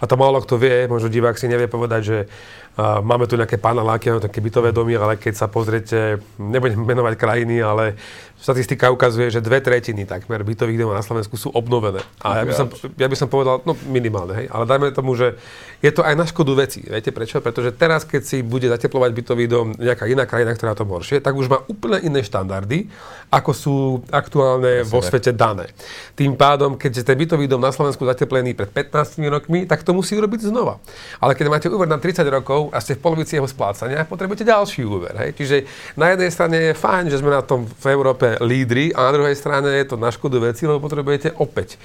[0.00, 3.60] a to málo kto vie, možno divák si nevie povedať, že uh, máme tu nejaké
[3.60, 8.00] paneláky, také bytové domy, ale keď sa pozriete, nebudem menovať krajiny, ale
[8.40, 12.00] Statistika ukazuje, že dve tretiny takmer bytových domov na Slovensku sú obnovené.
[12.24, 15.36] A ja by, som, ja by som povedal, no minimálne, hej, ale dajme tomu, že
[15.84, 16.80] je to aj na škodu veci.
[16.80, 17.44] Viete prečo?
[17.44, 21.36] Pretože teraz, keď si bude zateplovať bytový dom nejaká iná krajina, ktorá to horšie, tak
[21.36, 22.88] už má úplne iné štandardy,
[23.28, 23.76] ako sú
[24.08, 25.68] aktuálne vo svete dané.
[26.16, 30.16] Tým pádom, keď ten bytový dom na Slovensku zateplený pred 15 rokmi, tak to musí
[30.16, 30.78] urobiť znova.
[31.18, 34.86] Ale keď máte úver na 30 rokov a ste v polovici jeho splácania, potrebujete ďalší
[34.86, 35.14] úver.
[35.16, 35.30] Hej?
[35.36, 35.56] Čiže
[35.94, 39.36] na jednej strane je fajn, že sme na tom v Európe lídry a na druhej
[39.36, 41.76] strane je to na škodu veci, lebo potrebujete opäť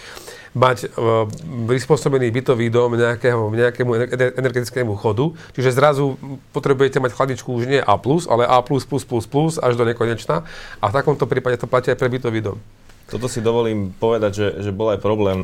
[0.56, 1.28] mať uh,
[1.68, 3.92] prispôsobený bytový dom nejakého, nejakému
[4.40, 5.36] energetickému chodu.
[5.52, 6.16] Čiže zrazu
[6.56, 8.00] potrebujete mať chladičku už nie A+,
[8.32, 8.64] ale A++++
[9.60, 10.48] až do nekonečna.
[10.80, 12.58] A v takomto prípade to platí aj pre bytový dom.
[13.12, 15.44] Toto si dovolím povedať, že, že bol aj problém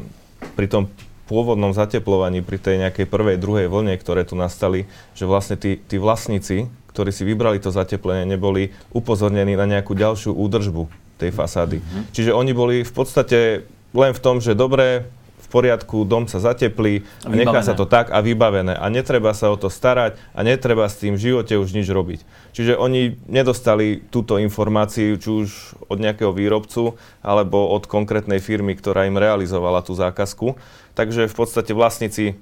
[0.56, 0.88] pri tom
[1.32, 4.84] pôvodnom zateplovaní, pri tej nejakej prvej, druhej vlne, ktoré tu nastali,
[5.16, 10.36] že vlastne tí, tí vlastníci ktorí si vybrali to zateplenie, neboli upozornení na nejakú ďalšiu
[10.36, 11.80] údržbu tej fasády.
[11.80, 12.04] Mm-hmm.
[12.12, 13.64] Čiže oni boli v podstate
[13.96, 15.08] len v tom, že dobre,
[15.52, 18.74] poriadku, dom sa zateplí a nechá sa to tak a vybavené.
[18.80, 22.24] A netreba sa o to starať a netreba s tým v živote už nič robiť.
[22.56, 25.50] Čiže oni nedostali túto informáciu, či už
[25.92, 30.56] od nejakého výrobcu, alebo od konkrétnej firmy, ktorá im realizovala tú zákazku.
[30.96, 32.40] Takže v podstate vlastníci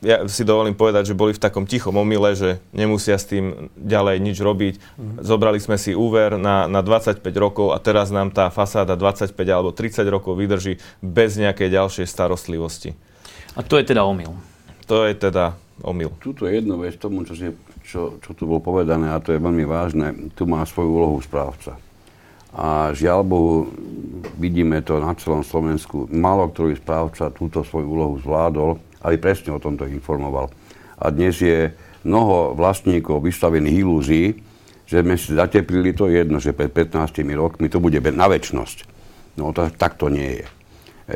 [0.00, 4.16] ja si dovolím povedať, že boli v takom tichom omyle, že nemusia s tým ďalej
[4.24, 4.74] nič robiť.
[4.96, 5.20] Mm.
[5.20, 9.76] Zobrali sme si úver na, na 25 rokov a teraz nám tá fasáda 25 alebo
[9.76, 12.96] 30 rokov vydrží bez nejakej ďalšej starostlivosti.
[13.52, 14.32] A to je teda omyl.
[14.88, 15.52] To je teda
[15.84, 16.16] omyl.
[16.16, 17.52] Tuto je jedno vec tomu, čo, si,
[17.84, 20.32] čo, čo tu bolo povedané, a to je veľmi vážne.
[20.32, 21.76] Tu má svoju úlohu správca.
[22.50, 23.70] A žiaľ Bohu,
[24.40, 26.08] vidíme to na celom Slovensku.
[26.10, 30.52] Málo ktorý správca túto svoju úlohu zvládol aby presne o tomto informoval.
[31.00, 31.72] A dnes je
[32.04, 34.26] mnoho vlastníkov vystavených ilúzií,
[34.84, 38.84] že sme si zateplili to jedno, že pred 15 rokmi to bude na väčnosť.
[39.38, 40.46] No to, tak to nie je.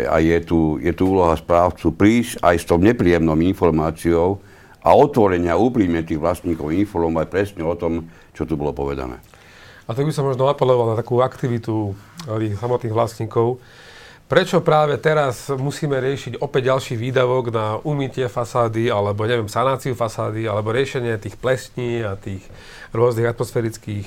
[0.07, 4.39] A je tu, je tu úloha správcu prísť aj s tou nepríjemnou informáciou
[4.85, 9.19] a otvorenia úprimne tých vlastníkov informovať presne o tom, čo tu bolo povedané.
[9.85, 11.93] A to by som možno apeloval na takú aktivitu
[12.25, 13.61] tých samotných vlastníkov,
[14.25, 20.49] Prečo práve teraz musíme riešiť opäť ďalší výdavok na umytie fasády, alebo neviem, sanáciu fasády,
[20.49, 22.41] alebo riešenie tých plesní a tých
[22.97, 24.07] rôznych atmosférických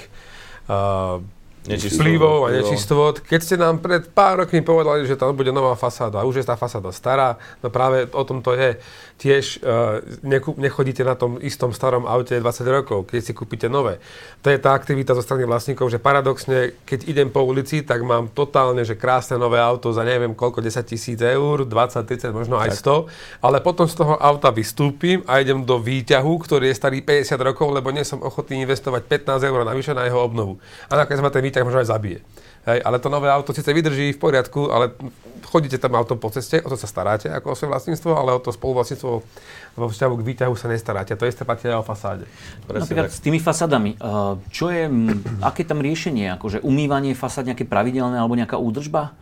[0.73, 1.21] uh,
[1.69, 3.21] vplyvov a nečistot.
[3.21, 6.55] Keď ste nám pred pár rokmi povedali, že tam bude nová fasáda, už je tá
[6.55, 8.79] fasáda stará, no práve o tom to je.
[9.17, 9.97] Tiež uh,
[10.61, 13.97] nechodíte na tom istom starom aute 20 rokov, keď si kúpite nové.
[14.45, 18.29] To je tá aktivita zo strany vlastníkov, že paradoxne, keď idem po ulici, tak mám
[18.29, 22.77] totálne, že krásne nové auto za neviem koľko, 10 tisíc eur, 20, 30, možno aj
[22.77, 27.41] 100, ale potom z toho auta vystúpim a idem do výťahu, ktorý je starý 50
[27.41, 30.61] rokov, lebo nie som ochotný investovať 15 eur navyše na jeho obnovu.
[30.87, 32.21] A nakoniec ma ten výťah možno aj zabije.
[32.67, 34.91] Hej, ale to nové auto síce vydrží v poriadku, ale
[35.47, 38.43] chodíte tam autom po ceste, o to sa staráte ako o svoje vlastníctvo, ale o
[38.43, 39.11] to spoluvlastníctvo
[39.79, 41.15] vo vzťahu k výťahu sa nestaráte.
[41.15, 42.27] To isté platí aj o fasáde.
[42.67, 44.83] Napríklad s tými fasádami, eh, čo je,
[45.39, 46.27] aké tam riešenie?
[46.35, 49.15] Akože umývanie fasád nejaké pravidelné alebo nejaká údržba?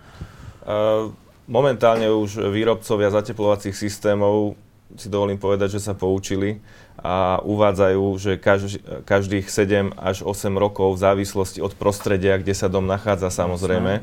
[0.65, 1.13] Uh,
[1.45, 4.58] momentálne už výrobcovia zateplovacích systémov
[4.97, 6.58] si dovolím povedať, že sa poučili
[6.99, 12.71] a uvádzajú, že každý, každých 7 až 8 rokov v závislosti od prostredia, kde sa
[12.71, 14.01] dom nachádza samozrejme,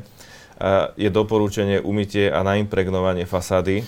[0.95, 3.83] je doporučenie umytie a naimpregnovanie fasády,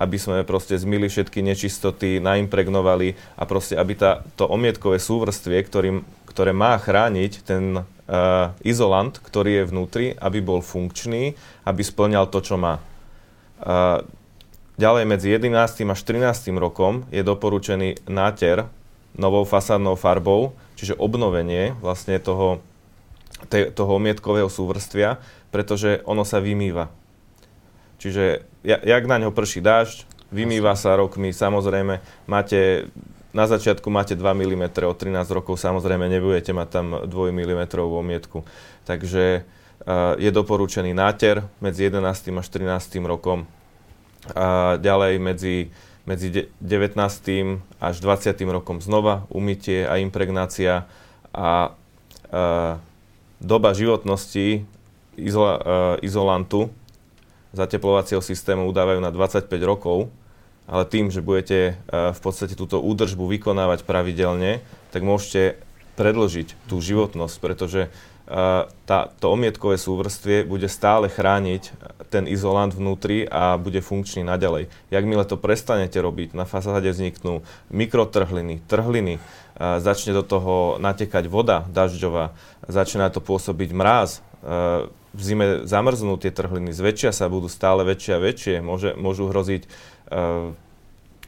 [0.00, 6.04] aby sme proste zmili všetky nečistoty, naimpregnovali a proste, aby tá, to omietkové súvrstvie, ktorým,
[6.24, 7.84] ktoré má chrániť ten uh,
[8.64, 11.36] izolant, ktorý je vnútri, aby bol funkčný,
[11.68, 12.80] aby splňal to, čo má.
[13.60, 14.00] Uh,
[14.80, 15.92] Ďalej medzi 11.
[15.92, 16.56] až 13.
[16.56, 18.64] rokom je doporučený náter
[19.12, 22.64] novou fasádnou farbou, čiže obnovenie vlastne toho,
[23.52, 25.20] te, toho omietkového súvrstvia,
[25.52, 26.88] pretože ono sa vymýva.
[28.00, 32.88] Čiže jak na ňo prší dážď, vymýva sa rokmi, samozrejme máte
[33.36, 38.48] na začiatku máte 2 mm, od 13 rokov samozrejme nebudete mať tam 2 mm omietku.
[38.88, 42.32] Takže uh, je doporučený náter medzi 11.
[42.32, 42.96] až 13.
[43.04, 43.44] rokom.
[44.36, 45.56] A ďalej medzi,
[46.04, 46.96] medzi 19.
[47.80, 48.36] až 20.
[48.52, 50.84] rokom znova umytie a impregnácia
[51.32, 52.76] a uh,
[53.40, 54.66] doba životnosti
[55.16, 55.64] izola, uh,
[56.04, 56.68] izolantu
[57.56, 60.12] zateplovacieho systému udávajú na 25 rokov
[60.70, 64.62] ale tým, že budete eh, v podstate túto údržbu vykonávať pravidelne,
[64.94, 65.58] tak môžete
[65.98, 67.90] predložiť tú životnosť, pretože
[68.86, 71.74] tá, to omietkové súvrstvie bude stále chrániť
[72.14, 74.70] ten izolant vnútri a bude funkčný naďalej.
[74.94, 77.42] Jakmile to prestanete robiť, na fasáde vzniknú
[77.74, 82.30] mikrotrhliny, trhliny, eh, začne do toho natekať voda dažďová,
[82.70, 84.22] začína to pôsobiť mráz,
[85.10, 89.68] v zime zamrznú tie trhliny, zväčšia sa, budú stále väčšie a väčšie, môže, môžu hroziť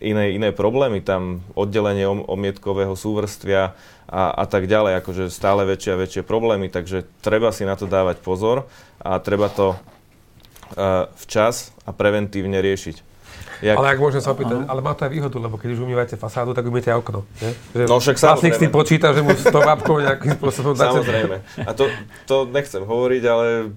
[0.03, 3.79] iné, iné problémy, tam oddelenie omietkového súvrstvia
[4.11, 7.87] a, a tak ďalej, akože stále väčšie a väčšie problémy, takže treba si na to
[7.87, 8.67] dávať pozor
[9.01, 13.15] a treba to uh, včas a preventívne riešiť.
[13.63, 13.79] Jak...
[13.79, 16.51] Ale ak môžem sa opýtať, ale má to aj výhodu, lebo keď už umývate fasádu,
[16.51, 17.23] tak umýte aj okno.
[17.39, 17.55] Nie?
[17.79, 18.59] Že no však samozrejme.
[18.59, 19.63] s tým počíta, že mu s tou
[20.03, 20.99] nejakým spôsobom dáte...
[20.99, 21.37] Samozrejme.
[21.63, 21.87] A to,
[22.27, 23.71] to nechcem hovoriť, ale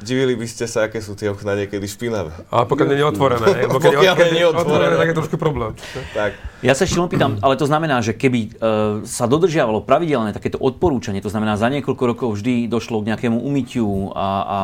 [0.00, 2.32] Divili by ste sa, aké sú tie okná niekedy špinavé.
[2.48, 3.46] Ale pokiaľ nie je otvorené.
[3.68, 5.72] pokiaľ, pokiaľ nie je otvorené, tak je trošku problém.
[6.16, 6.34] Tak.
[6.60, 8.50] Ja sa ešte len pýtam, ale to znamená, že keby uh,
[9.08, 14.12] sa dodržiavalo pravidelné takéto odporúčanie, to znamená za niekoľko rokov vždy došlo k nejakému umytiu
[14.12, 14.58] a, a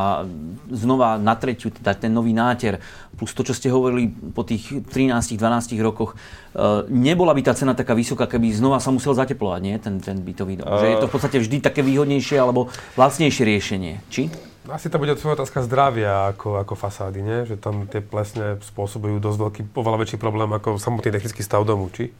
[0.69, 2.77] znova na tretiu, teda ten nový náter,
[3.17, 7.97] plus to, čo ste hovorili po tých 13-12 rokoch, uh, nebola by tá cena taká
[7.97, 9.75] vysoká, keby znova sa musel zateplovať, nie?
[9.81, 10.69] Ten, ten bytový dom.
[10.69, 10.77] Uh...
[10.77, 13.93] Že je to v podstate vždy také výhodnejšie alebo vlastnejšie riešenie.
[14.13, 14.29] Či?
[14.67, 17.39] Asi to bude tvoja otázka zdravia ako, ako fasády, nie?
[17.47, 21.87] Že tam tie plesne spôsobujú dosť veľký, oveľa väčší problém ako samotný technický stav domu,
[21.87, 22.11] či?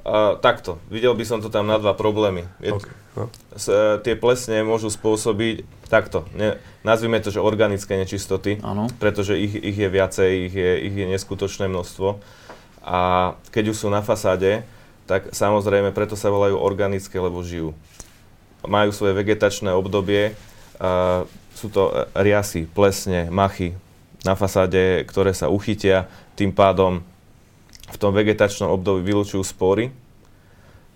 [0.00, 2.48] Uh, takto, videl by som to tam na dva problémy.
[2.56, 3.28] Je, okay, no.
[3.52, 5.60] s, uh, tie plesne môžu spôsobiť,
[5.92, 8.88] takto, ne, nazvime to, že organické nečistoty, ano.
[8.96, 12.16] pretože ich, ich je viacej, ich je, ich je neskutočné množstvo.
[12.80, 12.98] A
[13.52, 14.64] keď už sú na fasáde,
[15.04, 17.76] tak samozrejme preto sa volajú organické, lebo žijú.
[18.64, 20.32] Majú svoje vegetačné obdobie,
[20.80, 21.28] uh,
[21.60, 23.76] sú to e, riasy, plesne, machy
[24.24, 27.04] na fasáde, ktoré sa uchytia, tým pádom
[27.90, 29.92] v tom vegetačnom období vylúčujú spory,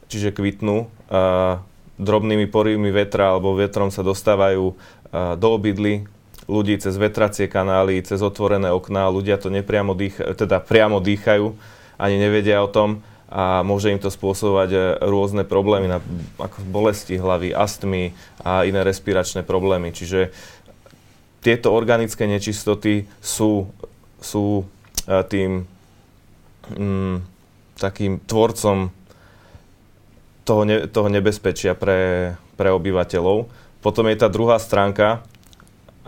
[0.09, 0.89] čiže kvitnú.
[1.09, 1.61] A
[1.95, 4.75] drobnými porivmi vetra alebo vetrom sa dostávajú
[5.39, 6.11] do obydly
[6.45, 9.09] ľudí cez vetracie kanály, cez otvorené okná.
[9.09, 11.55] Ľudia to nepriamo dýchajú, teda priamo dýchajú,
[11.97, 13.01] ani nevedia o tom
[13.35, 14.79] a môže im to spôsobovať e,
[15.11, 15.91] rôzne problémy,
[16.39, 19.91] ako bolesti hlavy, astmy a iné respiračné problémy.
[19.91, 20.31] Čiže
[21.45, 23.69] tieto organické nečistoty sú,
[24.17, 24.65] sú
[25.05, 25.69] e, tým
[26.73, 27.17] mm,
[27.77, 28.89] takým tvorcom
[30.49, 33.53] toho, ne, toho nebezpečia pre, pre obyvateľov.
[33.85, 35.21] Potom je tá druhá stránka,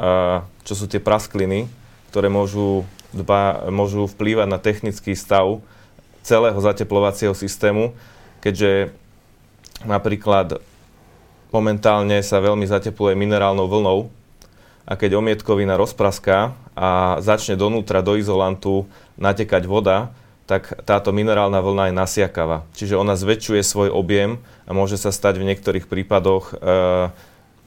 [0.00, 1.68] a, čo sú tie praskliny,
[2.08, 5.60] ktoré môžu, dba, môžu vplývať na technický stav
[6.24, 7.92] celého zateplovacieho systému,
[8.40, 8.88] keďže
[9.84, 10.64] napríklad
[11.52, 14.08] momentálne sa veľmi zatepluje minerálnou vlnou,
[14.86, 18.86] a keď omietkovina rozpraská a začne donútra do izolantu
[19.18, 20.14] natekať voda,
[20.46, 22.62] tak táto minerálna vlna je nasiakava.
[22.78, 27.10] Čiže ona zväčšuje svoj objem a môže sa stať v niektorých prípadoch, e,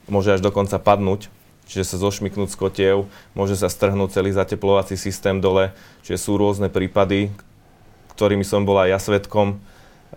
[0.07, 1.27] môže až dokonca padnúť,
[1.67, 2.97] čiže sa zošmiknúť z kotiev,
[3.35, 5.75] môže sa strhnúť celý zateplovací systém dole,
[6.07, 7.35] čiže sú rôzne prípady,
[8.15, 9.59] ktorými som bol aj ja svetkom,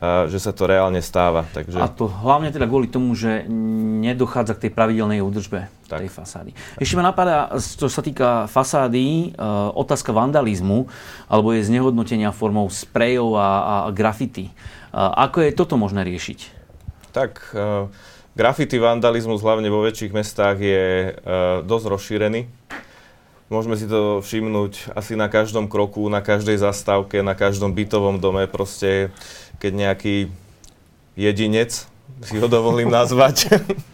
[0.03, 1.47] že sa to reálne stáva.
[1.55, 1.79] Takže...
[1.79, 3.47] A to hlavne teda kvôli tomu, že
[4.03, 6.03] nedochádza k tej pravidelnej údržbe tak.
[6.03, 6.51] tej fasády.
[6.83, 9.47] Ešte ma napadá, čo sa týka fasády, e,
[9.79, 10.91] otázka vandalizmu
[11.31, 14.51] alebo je znehodnotenia formou sprejov a, a grafity.
[14.51, 14.53] E,
[14.99, 16.65] ako je toto možné riešiť?
[17.13, 17.93] Tak, uh,
[18.33, 21.13] graffiti vandalizmus hlavne vo väčších mestách je
[21.61, 22.49] dosť rozšírený.
[23.53, 28.49] Môžeme si to všimnúť asi na každom kroku, na každej zastávke, na každom bytovom dome.
[28.49, 29.13] Proste
[29.63, 30.27] keď nejaký
[31.15, 31.87] jedinec,
[32.27, 33.47] si ho dovolím nazvať,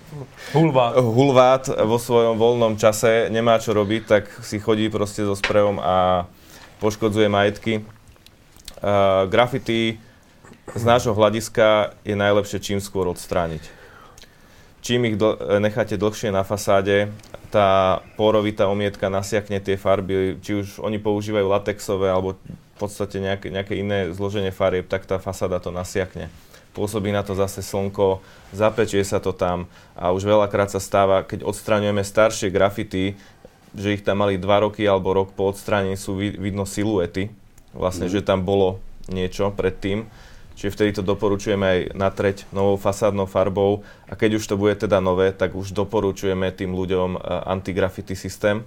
[0.57, 0.97] Hulvát.
[0.97, 6.25] Hulvát vo svojom voľnom čase nemá čo robiť, tak si chodí proste so sprejom a
[6.81, 7.85] poškodzuje majetky.
[8.79, 10.01] Uh, graffiti
[10.73, 13.61] z nášho hľadiska je najlepšie čím skôr odstrániť.
[14.81, 17.13] Čím ich dl- necháte dlhšie na fasáde,
[17.53, 22.41] tá porovitá omietka nasiakne tie farby, či už oni používajú latexové alebo
[22.79, 26.31] podstate nejaké, nejaké iné zloženie farieb, tak tá fasáda to nasiakne.
[26.79, 28.23] pôsobí na to zase slnko,
[28.55, 29.67] zapečie sa to tam
[29.99, 33.19] a už veľakrát sa stáva, keď odstraňujeme staršie grafity,
[33.75, 37.35] že ich tam mali dva roky alebo rok po odstránení sú vidno siluety,
[37.75, 38.13] vlastne, mm.
[38.15, 38.79] že tam bolo
[39.11, 40.07] niečo predtým.
[40.59, 44.99] Čiže vtedy to doporučujeme aj natreť novou fasádnou farbou a keď už to bude teda
[44.99, 47.15] nové, tak už doporučujeme tým ľuďom
[47.47, 48.67] antigraffiti systém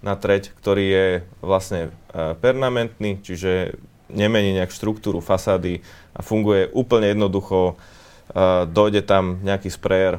[0.00, 1.06] natreť, ktorý je
[1.44, 1.92] vlastne
[2.40, 3.76] permanentný, čiže
[4.10, 5.84] nemení nejak štruktúru fasády
[6.16, 7.78] a funguje úplne jednoducho.
[8.70, 10.18] Dojde tam nejaký sprejer,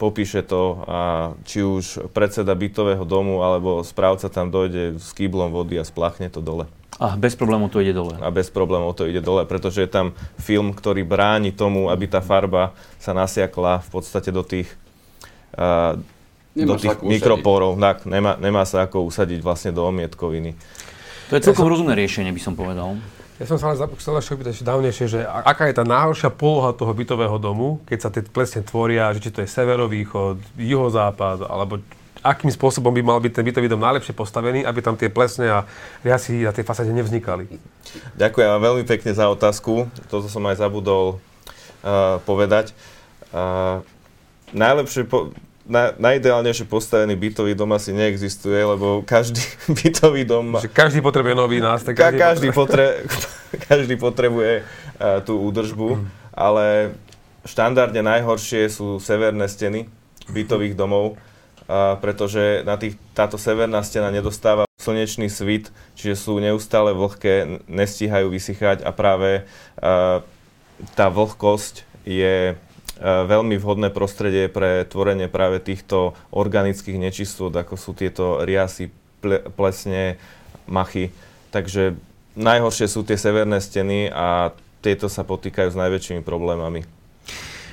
[0.00, 1.00] popíše to a
[1.44, 6.40] či už predseda bytového domu alebo správca tam dojde s kýblom vody a spláchne to
[6.40, 6.64] dole.
[7.00, 8.16] A bez problémov to ide dole.
[8.20, 12.20] A bez problémov to ide dole, pretože je tam film, ktorý bráni tomu, aby tá
[12.20, 14.68] farba sa nasiakla v podstate do tých,
[15.56, 15.96] uh,
[16.54, 17.78] do tých mikropórov.
[17.78, 20.54] Tak, nemá, nemá sa ako usadiť vlastne do omietkoviny.
[21.30, 22.98] To je celkom rozumné riešenie, by som povedal.
[23.40, 26.92] Ja som sa ale chcel ešte opýtať dávnejšie, že aká je tá najhoršia poloha toho
[26.92, 31.80] bytového domu, keď sa tie plesne tvoria, že či to je severovýchod, juhozápad, alebo
[32.20, 35.58] akým spôsobom by mal byť ten bytový dom najlepšie postavený, aby tam tie plesne a
[36.04, 37.48] riasy na tej fasáde nevznikali.
[38.20, 39.88] Ďakujem vám veľmi pekne za otázku.
[40.12, 42.76] Toto som aj zabudol uh, povedať.
[43.32, 43.80] Uh,
[44.52, 45.32] najlepšie po-
[45.66, 49.42] na, najideálnejšie postavený bytový dom asi neexistuje, lebo každý
[49.80, 50.56] bytový dom...
[50.60, 51.96] Že každý potrebuje nový nástroj.
[51.96, 52.86] Každý, každý, potre,
[53.68, 56.04] každý potrebuje uh, tú údržbu, mm.
[56.32, 56.96] ale
[57.44, 59.88] štandardne najhoršie sú severné steny
[60.30, 66.96] bytových domov, uh, pretože na tých, táto severná stena nedostáva slnečný svit, čiže sú neustále
[66.96, 69.44] vlhké, nestíhajú vysychať a práve
[69.76, 70.24] uh,
[70.96, 72.56] tá vlhkosť je
[73.00, 78.92] veľmi vhodné prostredie pre tvorenie práve týchto organických nečistôt, ako sú tieto riasy,
[79.56, 80.20] plesne,
[80.68, 81.08] machy.
[81.50, 81.96] Takže
[82.36, 84.52] najhoršie sú tie severné steny a
[84.84, 86.99] tieto sa potýkajú s najväčšími problémami.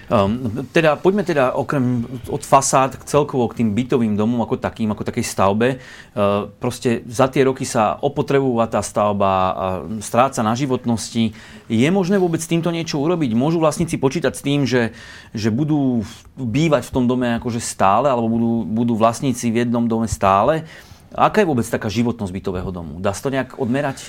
[0.08, 5.04] Um, teda, poďme teda okrem od fasád celkovo k tým bytovým domom ako takým, ako
[5.04, 5.68] takej stavbe.
[6.16, 9.56] Uh, proste za tie roky sa opotrebúva tá stavba, uh,
[10.00, 11.36] stráca na životnosti.
[11.68, 13.36] Je možné vôbec s týmto niečo urobiť?
[13.36, 14.96] Môžu vlastníci počítať s tým, že,
[15.36, 16.08] že budú
[16.40, 20.64] bývať v tom dome akože stále, alebo budú, budú vlastníci v jednom dome stále?
[21.12, 23.04] Aká je vôbec taká životnosť bytového domu?
[23.04, 24.08] Dá sa to nejak odmerať?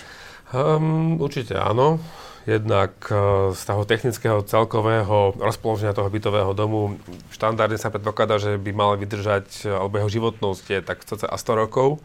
[0.55, 1.99] Um, určite áno
[2.49, 6.96] jednak e, z toho technického celkového rozpoloženia toho bytového domu
[7.28, 12.01] štandardne sa predpokladá, že by mal vydržať, alebo jeho životnosť je tak 100 rokov.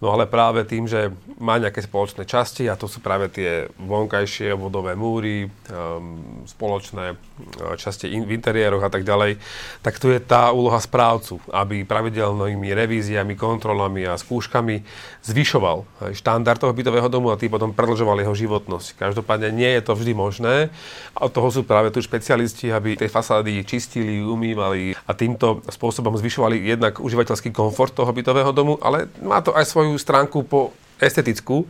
[0.00, 4.56] No ale práve tým, že má nejaké spoločné časti a to sú práve tie vonkajšie
[4.56, 9.36] vodové múry, um, spoločné uh, časti v interiéroch a tak ďalej,
[9.84, 14.80] tak tu je tá úloha správcu, aby pravidelnými revíziami, kontrolami a skúškami
[15.20, 15.84] zvyšoval
[16.16, 18.96] štandard toho bytového domu a tým potom predlžoval jeho životnosť.
[18.96, 20.72] Každopádne nie je to vždy možné
[21.12, 26.16] a od toho sú práve tu špecialisti, aby tie fasády čistili, umývali a týmto spôsobom
[26.16, 30.70] zvyšovali jednak užívateľský komfort toho bytového domu, ale má to aj svoju svoju stránku po
[31.00, 31.66] estetickú.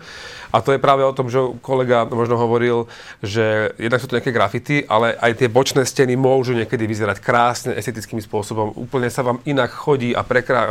[0.51, 2.91] A to je práve o tom, že kolega možno hovoril,
[3.23, 7.73] že jednak sú to nejaké grafity, ale aj tie bočné steny môžu niekedy vyzerať krásne,
[7.79, 8.75] estetickým spôsobom.
[8.75, 10.67] Úplne sa vám inak chodí a prekrá,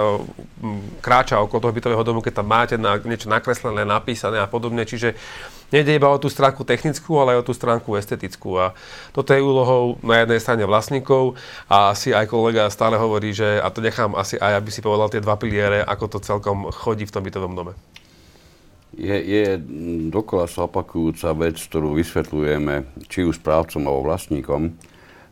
[1.00, 4.84] kráča okolo toho bytového domu, keď tam máte na, niečo nakreslené, napísané a podobne.
[4.84, 5.16] Čiže
[5.72, 8.60] nejde iba o tú stránku technickú, ale aj o tú stránku estetickú.
[8.60, 8.76] A
[9.16, 11.40] toto je úlohou na jednej strane vlastníkov
[11.72, 15.08] a asi aj kolega stále hovorí, že, a to nechám asi aj, aby si povedal
[15.08, 17.74] tie dva piliere, ako to celkom chodí v tom bytovom dome
[18.98, 19.46] je, je
[20.10, 24.74] dokola sa opakujúca vec, ktorú vysvetľujeme či už správcom alebo vlastníkom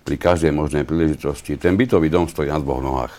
[0.05, 1.57] pri každej možnej príležitosti.
[1.57, 3.13] Ten bytový dom stojí na dvoch nohách.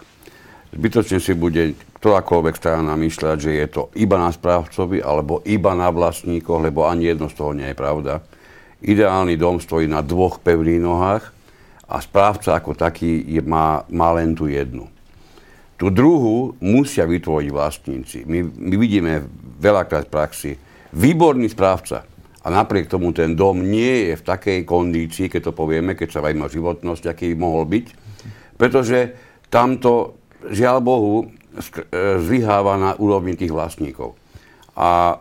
[0.68, 5.88] Zbytočne si bude ktorákoľvek strana namýšľať, že je to iba na správcovi alebo iba na
[5.88, 8.20] vlastníkoch, lebo ani jedno z toho nie je pravda.
[8.84, 11.24] Ideálny dom stojí na dvoch pevných nohách
[11.88, 14.86] a správca ako taký je, má, má len tú jednu.
[15.78, 18.18] Tú druhú musia vytvoriť vlastníci.
[18.28, 19.26] My, my vidíme
[19.58, 20.52] veľakrát v praxi.
[20.94, 22.06] Výborný správca.
[22.42, 26.24] A napriek tomu ten dom nie je v takej kondícii, keď to povieme, keď sa
[26.24, 27.86] vajme o životnosť, aký mohol byť.
[28.56, 29.12] Pretože
[29.52, 30.16] tamto,
[30.48, 31.26] žiaľ Bohu, e,
[32.22, 34.16] zlyháva na úrovni tých vlastníkov.
[34.78, 35.18] A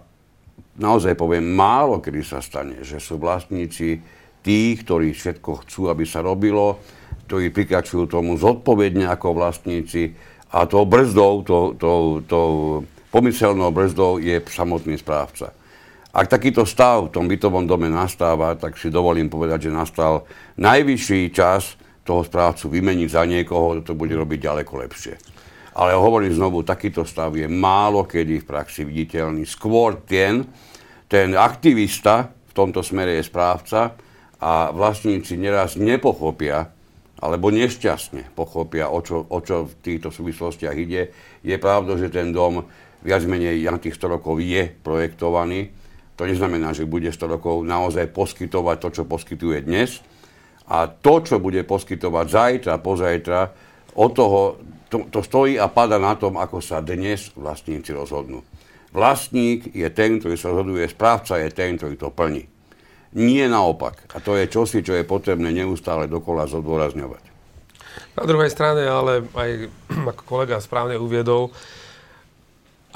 [0.78, 4.00] naozaj poviem, málo kedy sa stane, že sú vlastníci
[4.46, 6.80] tí, ktorí všetko chcú, aby sa robilo,
[7.28, 10.16] ktorí prikračujú tomu zodpovedne ako vlastníci
[10.54, 12.50] a tou brzdou, tou, tou, tou
[13.18, 15.49] pomyselnou brzdou je samotný správca.
[16.13, 20.30] Ak takýto stav v tom bytovom dome nastáva, tak si dovolím povedať, že nastal
[20.61, 25.18] najvyšší čas toho správcu vymeniť za niekoho, kto to bude robiť ďaleko lepšie.
[25.82, 29.49] Ale hovorím znovu, takýto stav je málo kedy v praxi viditeľný.
[29.49, 30.45] Skôr ten,
[31.09, 33.97] ten aktivista, v tomto smere je správca,
[34.38, 36.70] a vlastníci neraz nepochopia,
[37.18, 41.09] alebo nešťastne pochopia, o čo, o čo v týchto súvislostiach ide.
[41.41, 42.61] Je pravda, že ten dom
[43.04, 45.70] viac menej na tých 100 rokov je projektovaný.
[46.18, 50.02] To neznamená, že bude 100 rokov naozaj poskytovať to, čo poskytuje dnes.
[50.68, 53.39] A to, čo bude poskytovať zajtra, pozajtra,
[53.98, 54.41] od toho,
[54.89, 58.43] to, to stojí a pada na tom, ako sa dnes vlastníci rozhodnú.
[58.93, 62.45] Vlastník je ten, ktorý sa rozhoduje, správca je ten, ktorý to plní.
[63.18, 64.10] Nie naopak.
[64.14, 67.24] A to je čosi, čo je potrebné neustále dokola zodôrazňovať.
[68.18, 69.50] Na druhej strane, ale aj
[70.18, 71.54] ako kolega správne uviedol,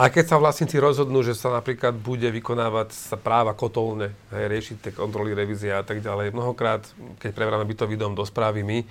[0.02, 4.78] a keď sa vlastníci rozhodnú, že sa napríklad bude vykonávať sa práva kotolne, hej, riešiť
[4.82, 6.82] tie kontroly, revízia a tak ďalej, mnohokrát,
[7.22, 8.82] keď preberáme bytový dom do správy my,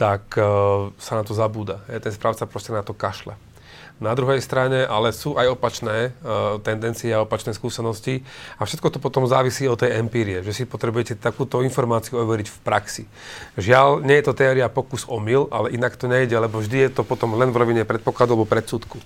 [0.00, 1.84] tak uh, sa na to zabúda.
[1.92, 3.36] Hej, ten správca proste na to kašle.
[3.96, 8.20] Na druhej strane ale sú aj opačné uh, tendencie a opačné skúsenosti
[8.60, 12.58] a všetko to potom závisí od tej empírie, že si potrebujete takúto informáciu overiť v
[12.60, 13.04] praxi.
[13.56, 16.90] Žiaľ, nie je to teória pokus o mil, ale inak to nejde, lebo vždy je
[16.92, 19.00] to potom len v rovine predpokladu alebo predsudku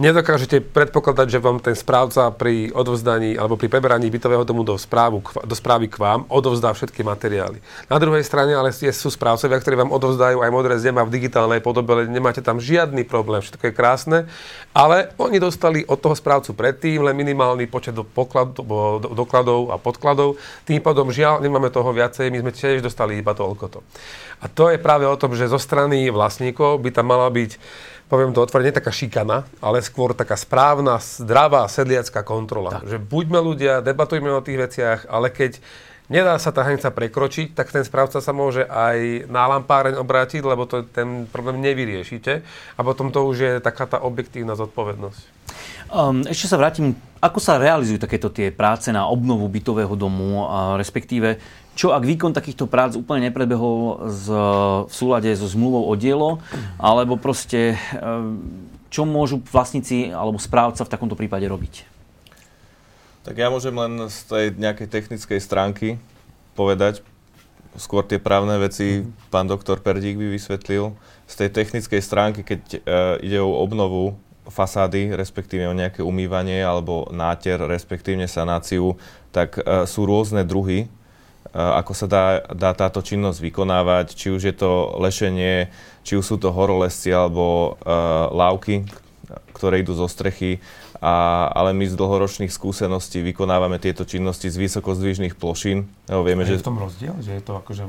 [0.00, 5.20] nedokážete predpokladať, že vám ten správca pri odovzdaní alebo pri preberaní bytového domu do, správu,
[5.44, 7.60] do správy k vám odovzdá všetky materiály.
[7.92, 12.08] Na druhej strane ale sú správcovia, ktorí vám odovzdajú aj modré zema v digitálnej podobe,
[12.08, 14.18] nemáte tam žiadny problém, všetko je krásne,
[14.72, 19.76] ale oni dostali od toho správcu predtým len minimálny počet do poklad, do, dokladov a
[19.76, 23.82] podkladov, tým pádom žiaľ nemáme toho viacej, my sme tiež dostali iba toľko.
[24.40, 27.60] A to je práve o tom, že zo strany vlastníkov by tam mala byť
[28.10, 32.82] poviem to otvorene, taká šikana, ale skôr taká správna, zdravá sedliacká kontrola.
[32.82, 32.90] Tak.
[32.90, 35.62] Že buďme ľudia, debatujme o tých veciach, ale keď
[36.10, 40.66] nedá sa tá hranica prekročiť, tak ten správca sa môže aj na lampáreň obrátiť, lebo
[40.66, 42.42] to, ten problém nevyriešite.
[42.76, 45.40] A potom to už je taká tá objektívna zodpovednosť.
[45.90, 50.78] Um, ešte sa vrátim, ako sa realizujú takéto tie práce na obnovu bytového domu, a
[50.78, 51.42] respektíve
[51.74, 54.24] čo ak výkon takýchto prác úplne nepredbehol z,
[54.84, 56.42] v súlade so zmluvou o dielo,
[56.76, 58.00] alebo proste eh,
[58.90, 61.89] čo môžu vlastníci alebo správca v takomto prípade robiť?
[63.30, 66.02] Tak ja môžem len z tej nejakej technickej stránky
[66.58, 66.98] povedať,
[67.78, 69.30] skôr tie právne veci mm.
[69.30, 70.98] pán doktor Perdík by vysvetlil.
[71.30, 74.18] Z tej technickej stránky, keď uh, ide o obnovu
[74.50, 78.98] fasády, respektíve o nejaké umývanie alebo náter, respektíve sanáciu,
[79.30, 80.90] tak uh, sú rôzne druhy
[81.50, 85.66] ako sa dá, dá táto činnosť vykonávať, či už je to lešenie,
[86.06, 88.86] či už sú to horolesci alebo uh, lávky,
[89.52, 90.58] ktoré idú zo strechy,
[91.00, 95.88] a, ale my z dlhoročných skúseností vykonávame tieto činnosti z vysokozdvižných plošín.
[96.06, 96.62] Lebo vieme, je že...
[96.62, 97.84] v tom rozdiel, že je to akože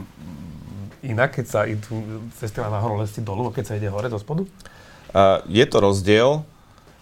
[1.02, 4.46] inak, keď sa idú cestovať na horolesci dolu, keď sa ide hore do spodu?
[5.12, 6.46] Uh, je to rozdiel,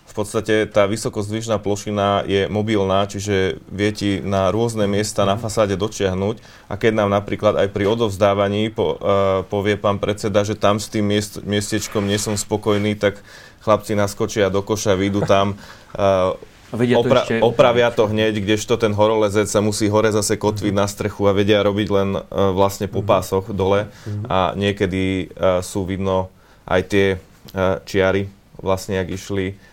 [0.09, 5.77] v podstate tá vysokozdvižná plošina je mobilná, čiže vie ti na rôzne miesta na fasáde
[5.77, 10.81] dočiahnuť a keď nám napríklad aj pri odovzdávaní po, uh, povie pán predseda, že tam
[10.81, 13.21] s tým miest, miestečkom nie som spokojný, tak
[13.69, 15.53] chlapci naskočia do koša, vyjdú tam,
[15.93, 16.33] uh,
[16.69, 17.41] Vedia to Opra- ešte...
[17.41, 21.65] Opravia to hneď, kdežto ten horolezec sa musí hore zase kotviť na strechu a vedia
[21.65, 24.25] robiť len uh, vlastne po pásoch dole mhm.
[24.29, 26.29] a niekedy uh, sú vidno
[26.69, 28.29] aj tie uh, čiary,
[28.61, 29.69] vlastne ak išli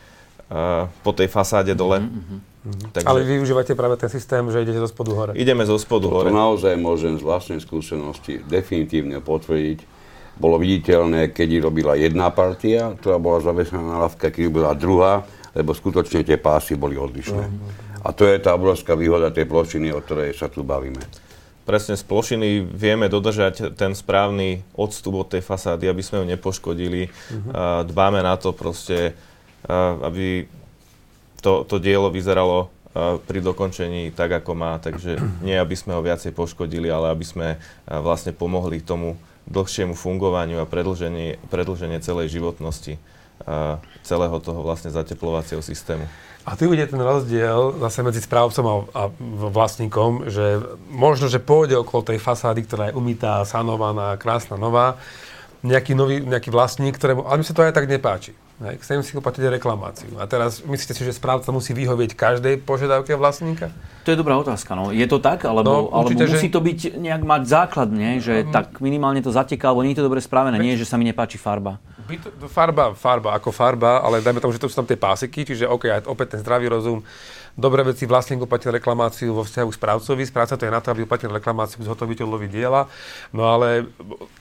[1.02, 1.98] po tej fasáde dole.
[1.98, 2.38] Mm-hmm.
[2.66, 2.90] Mm-hmm.
[2.94, 3.06] Takže...
[3.06, 5.32] Ale vy využívate práve ten systém, že idete zo spodu hore.
[5.38, 6.30] Ideme zo spodu hore.
[6.30, 9.95] To naozaj môžem z vlastnej skúsenosti definitívne potvrdiť.
[10.36, 15.24] Bolo viditeľné, keď robila jedna partia, ktorá bola zavesená na lavke, keď bola druhá,
[15.56, 17.44] lebo skutočne tie pásy boli odlišné.
[18.04, 21.00] A to je tá obrovská výhoda tej plošiny, o ktorej sa tu bavíme.
[21.66, 27.10] Presne z plošiny vieme dodržať ten správny odstup od tej fasády, aby sme ju nepoškodili.
[27.10, 27.90] Mm-hmm.
[27.90, 29.18] Dbáme na to proste,
[30.04, 30.46] aby
[31.42, 32.70] to, to dielo vyzeralo
[33.26, 34.78] pri dokončení tak, ako má.
[34.78, 37.58] Takže nie, aby sme ho viacej poškodili, ale aby sme
[37.90, 42.98] vlastne pomohli tomu dlhšiemu fungovaniu a predlženie, predlženie celej životnosti
[44.02, 46.08] celého toho vlastne zateplovacieho systému.
[46.46, 49.02] A tu bude ten rozdiel zase medzi správcom a, a
[49.50, 50.62] vlastníkom, že
[50.94, 54.94] možno, že pôjde okolo tej fasády, ktorá je umytá, sanovaná, krásna, nová,
[55.66, 58.32] nejaký nový, nejaký vlastník, ktorému, ale mi sa to aj tak nepáči.
[58.56, 60.16] Hej, chcem si uplatiť reklamáciu.
[60.16, 63.68] A teraz myslíte si, že správca musí vyhovieť každej požiadavke vlastníka?
[64.08, 64.72] To je dobrá otázka.
[64.72, 64.96] No.
[64.96, 65.44] Je to tak?
[65.44, 66.54] Alebo, no, určite, alebo musí že...
[66.56, 68.16] to byť nejak mať základ, nie?
[68.16, 70.96] že um, tak minimálne to zateká, alebo nie je to dobre správené, nie, že sa
[70.96, 71.76] mi nepáči farba.
[72.08, 75.68] Byt, farba, farba ako farba, ale dajme tomu, že to sú tam tie pásiky, čiže
[75.68, 77.04] OK, opäť ten zdravý rozum
[77.56, 80.22] dobré veci vlastník uplatnil reklamáciu vo vzťahu k správcovi.
[80.28, 82.86] Správca to je na to, aby uplatnil reklamáciu k zhotoviteľovi diela.
[83.32, 83.88] No ale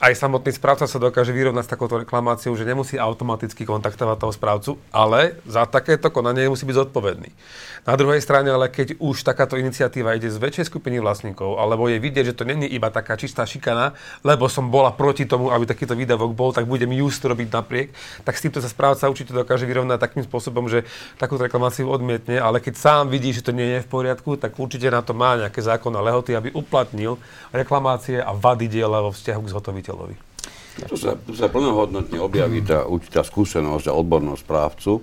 [0.03, 4.71] aj samotný správca sa dokáže vyrovnať s takouto reklamáciou, že nemusí automaticky kontaktovať toho správcu,
[4.91, 7.31] ale za takéto konanie musí byť zodpovedný.
[7.87, 12.01] Na druhej strane, ale keď už takáto iniciatíva ide z väčšej skupiny vlastníkov, alebo je
[12.01, 13.93] vidieť, že to není iba taká čistá šikana,
[14.25, 17.93] lebo som bola proti tomu, aby takýto výdavok bol, tak budem just robiť napriek,
[18.25, 20.81] tak s týmto sa správca určite dokáže vyrovnať takým spôsobom, že
[21.21, 24.89] takúto reklamáciu odmietne, ale keď sám vidí, že to nie je v poriadku, tak určite
[24.91, 27.17] na to má nejaké zákonné lehoty, aby uplatnil
[27.55, 30.15] reklamácie a vady diela vo vzťahu k zhotoviteľovi.
[30.91, 34.99] Tu sa, tu sa plnohodnotne objaví tá určitá skúsenosť a odbornosť správcu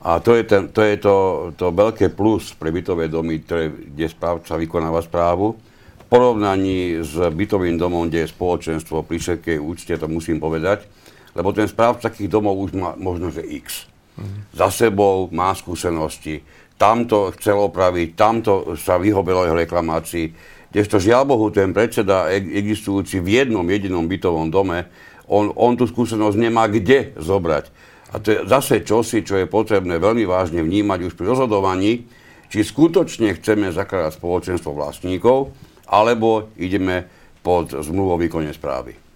[0.00, 1.16] a to je, ten, to, je to,
[1.60, 5.60] to veľké plus pre bytové domy, ktoré, kde správca vykonáva správu.
[6.00, 10.88] V porovnaní s bytovým domom, kde je spoločenstvo pri všetkej úcte, to musím povedať,
[11.36, 13.84] lebo ten správca takých domov už má možno, že x.
[14.16, 14.48] Mm.
[14.56, 16.40] Za sebou má skúsenosti,
[16.80, 20.32] tamto chcel opraviť, tamto sa vyhobilo jeho reklamácii,
[20.72, 24.88] kdežto žiaľ Bohu ten predseda existujúci v jednom jedinom bytovom dome,
[25.28, 27.68] on, on tú skúsenosť nemá kde zobrať.
[28.10, 32.08] A to je zase čosi, čo je potrebné veľmi vážne vnímať už pri rozhodovaní,
[32.50, 35.54] či skutočne chceme zakladať spoločenstvo vlastníkov,
[35.86, 37.06] alebo ideme
[37.44, 39.09] pod zmluvu o výkone správy.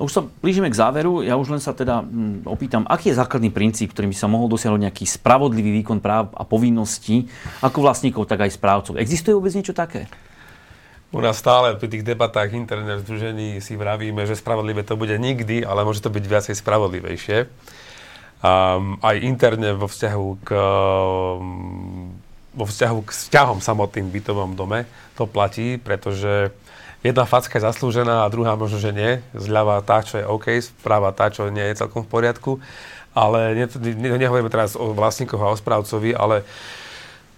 [0.00, 1.20] Už sa blížime k záveru.
[1.20, 4.48] Ja už len sa teda hm, opýtam, aký je základný princíp, ktorým by sa mohol
[4.52, 7.28] dosiahnuť nejaký spravodlivý výkon práv a povinností
[7.60, 8.96] ako vlastníkov, tak aj správcov.
[8.96, 10.08] Existuje vôbec niečo také?
[11.12, 15.60] U nás stále pri tých debatách internet združení si vravíme, že spravodlivé to bude nikdy,
[15.60, 17.38] ale môže to byť viacej spravodlivejšie
[18.42, 22.10] um, aj interne vo vzťahu k um,
[22.52, 24.84] vo vzťahu k vzťahom samotným bytovom dome
[25.16, 26.52] to platí, pretože
[27.02, 29.18] jedna facka je zaslúžená a druhá možno, že nie.
[29.34, 32.62] Zľava tá, čo je OK, správa tá, čo nie je celkom v poriadku.
[33.12, 36.46] Ale ne, ne, nehovoríme teraz o vlastníkoch a o správcovi, ale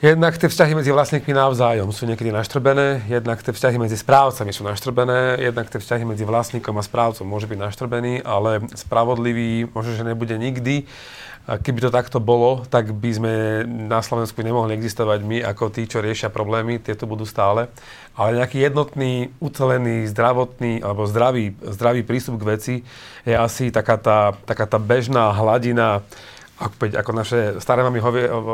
[0.04, 4.60] Jednak tie vzťahy medzi vlastníkmi navzájom sú niekedy naštrbené, jednak tie vzťahy medzi správcami sú
[4.60, 10.04] naštrbené, jednak tie vzťahy medzi vlastníkom a správcom môže byť naštrbený, ale spravodlivý možno, že
[10.04, 10.84] nebude nikdy.
[11.44, 13.32] Keby to takto bolo, tak by sme
[13.68, 17.68] na Slovensku nemohli existovať my ako tí, čo riešia problémy, tieto budú stále.
[18.16, 22.74] Ale nejaký jednotný, ucelený, zdravotný alebo zdravý, zdravý prístup k veci
[23.28, 26.00] je asi taká tá, taká tá bežná hladina
[26.56, 28.00] opäť ako naše staré mami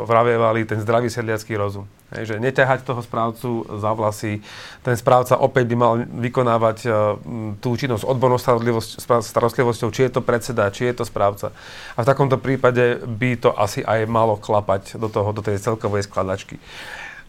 [0.09, 1.86] vravievali, ten zdravý sedliacký rozum.
[2.11, 4.43] Hej, že neťahať toho správcu za vlasy,
[4.83, 7.15] ten správca opäť by mal vykonávať uh,
[7.63, 8.35] tú činnosť odbornou
[9.23, 11.55] starostlivosťou, či je to predseda, či je to správca.
[11.95, 16.11] A v takomto prípade by to asi aj malo klapať do, toho, do tej celkovej
[16.11, 16.59] skladačky.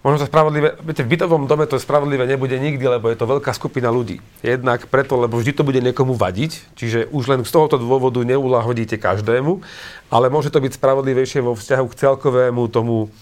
[0.02, 3.54] Možno to spravodlivé, viete, v bytovom dome to spravodlivé nebude nikdy, lebo je to veľká
[3.54, 4.18] skupina ľudí.
[4.42, 8.98] Jednak preto, lebo vždy to bude niekomu vadiť, čiže už len z tohoto dôvodu neulahodíte
[8.98, 9.62] každému,
[10.10, 13.14] ale môže to byť spravodlivejšie vo vzťahu k celkovému tomu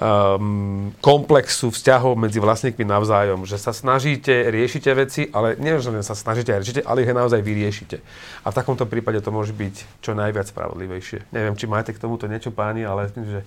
[0.00, 6.16] um, komplexu vzťahov medzi vlastníkmi navzájom, že sa snažíte, riešite veci, ale nie, že sa
[6.16, 8.00] snažíte a riešite, ale ich naozaj vyriešite.
[8.42, 11.28] A v takomto prípade to môže byť čo najviac spravodlivejšie.
[11.36, 13.42] Neviem, či máte k tomuto niečo páni, ale myslím, že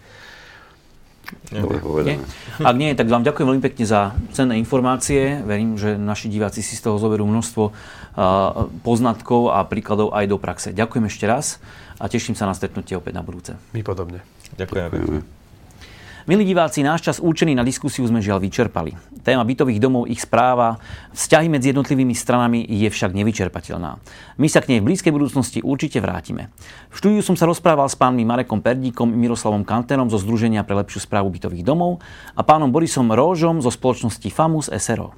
[1.49, 2.19] Dobre povedané.
[2.61, 5.41] Ak nie, tak vám ďakujem veľmi pekne za cenné informácie.
[5.41, 7.73] Verím, že naši diváci si z toho zoberú množstvo
[8.85, 10.69] poznatkov a príkladov aj do praxe.
[10.75, 11.57] Ďakujem ešte raz
[11.97, 13.55] a teším sa na stretnutie opäť na budúce.
[13.71, 14.21] My podobne.
[14.59, 14.91] Ďakujem.
[14.93, 15.42] Ďakujeme.
[16.23, 18.95] Milí diváci, náš čas určený na diskusiu sme žiaľ vyčerpali.
[19.27, 20.79] Téma bytových domov, ich správa,
[21.11, 23.99] vzťahy medzi jednotlivými stranami je však nevyčerpateľná.
[24.39, 26.47] My sa k nej v blízkej budúcnosti určite vrátime.
[26.95, 30.79] V štúdiu som sa rozprával s pánmi Marekom Perdíkom i Miroslavom Kanterom zo Združenia pre
[30.79, 31.99] lepšiu správu bytových domov
[32.31, 35.11] a pánom Borisom Róžom zo spoločnosti FAMUS SRO.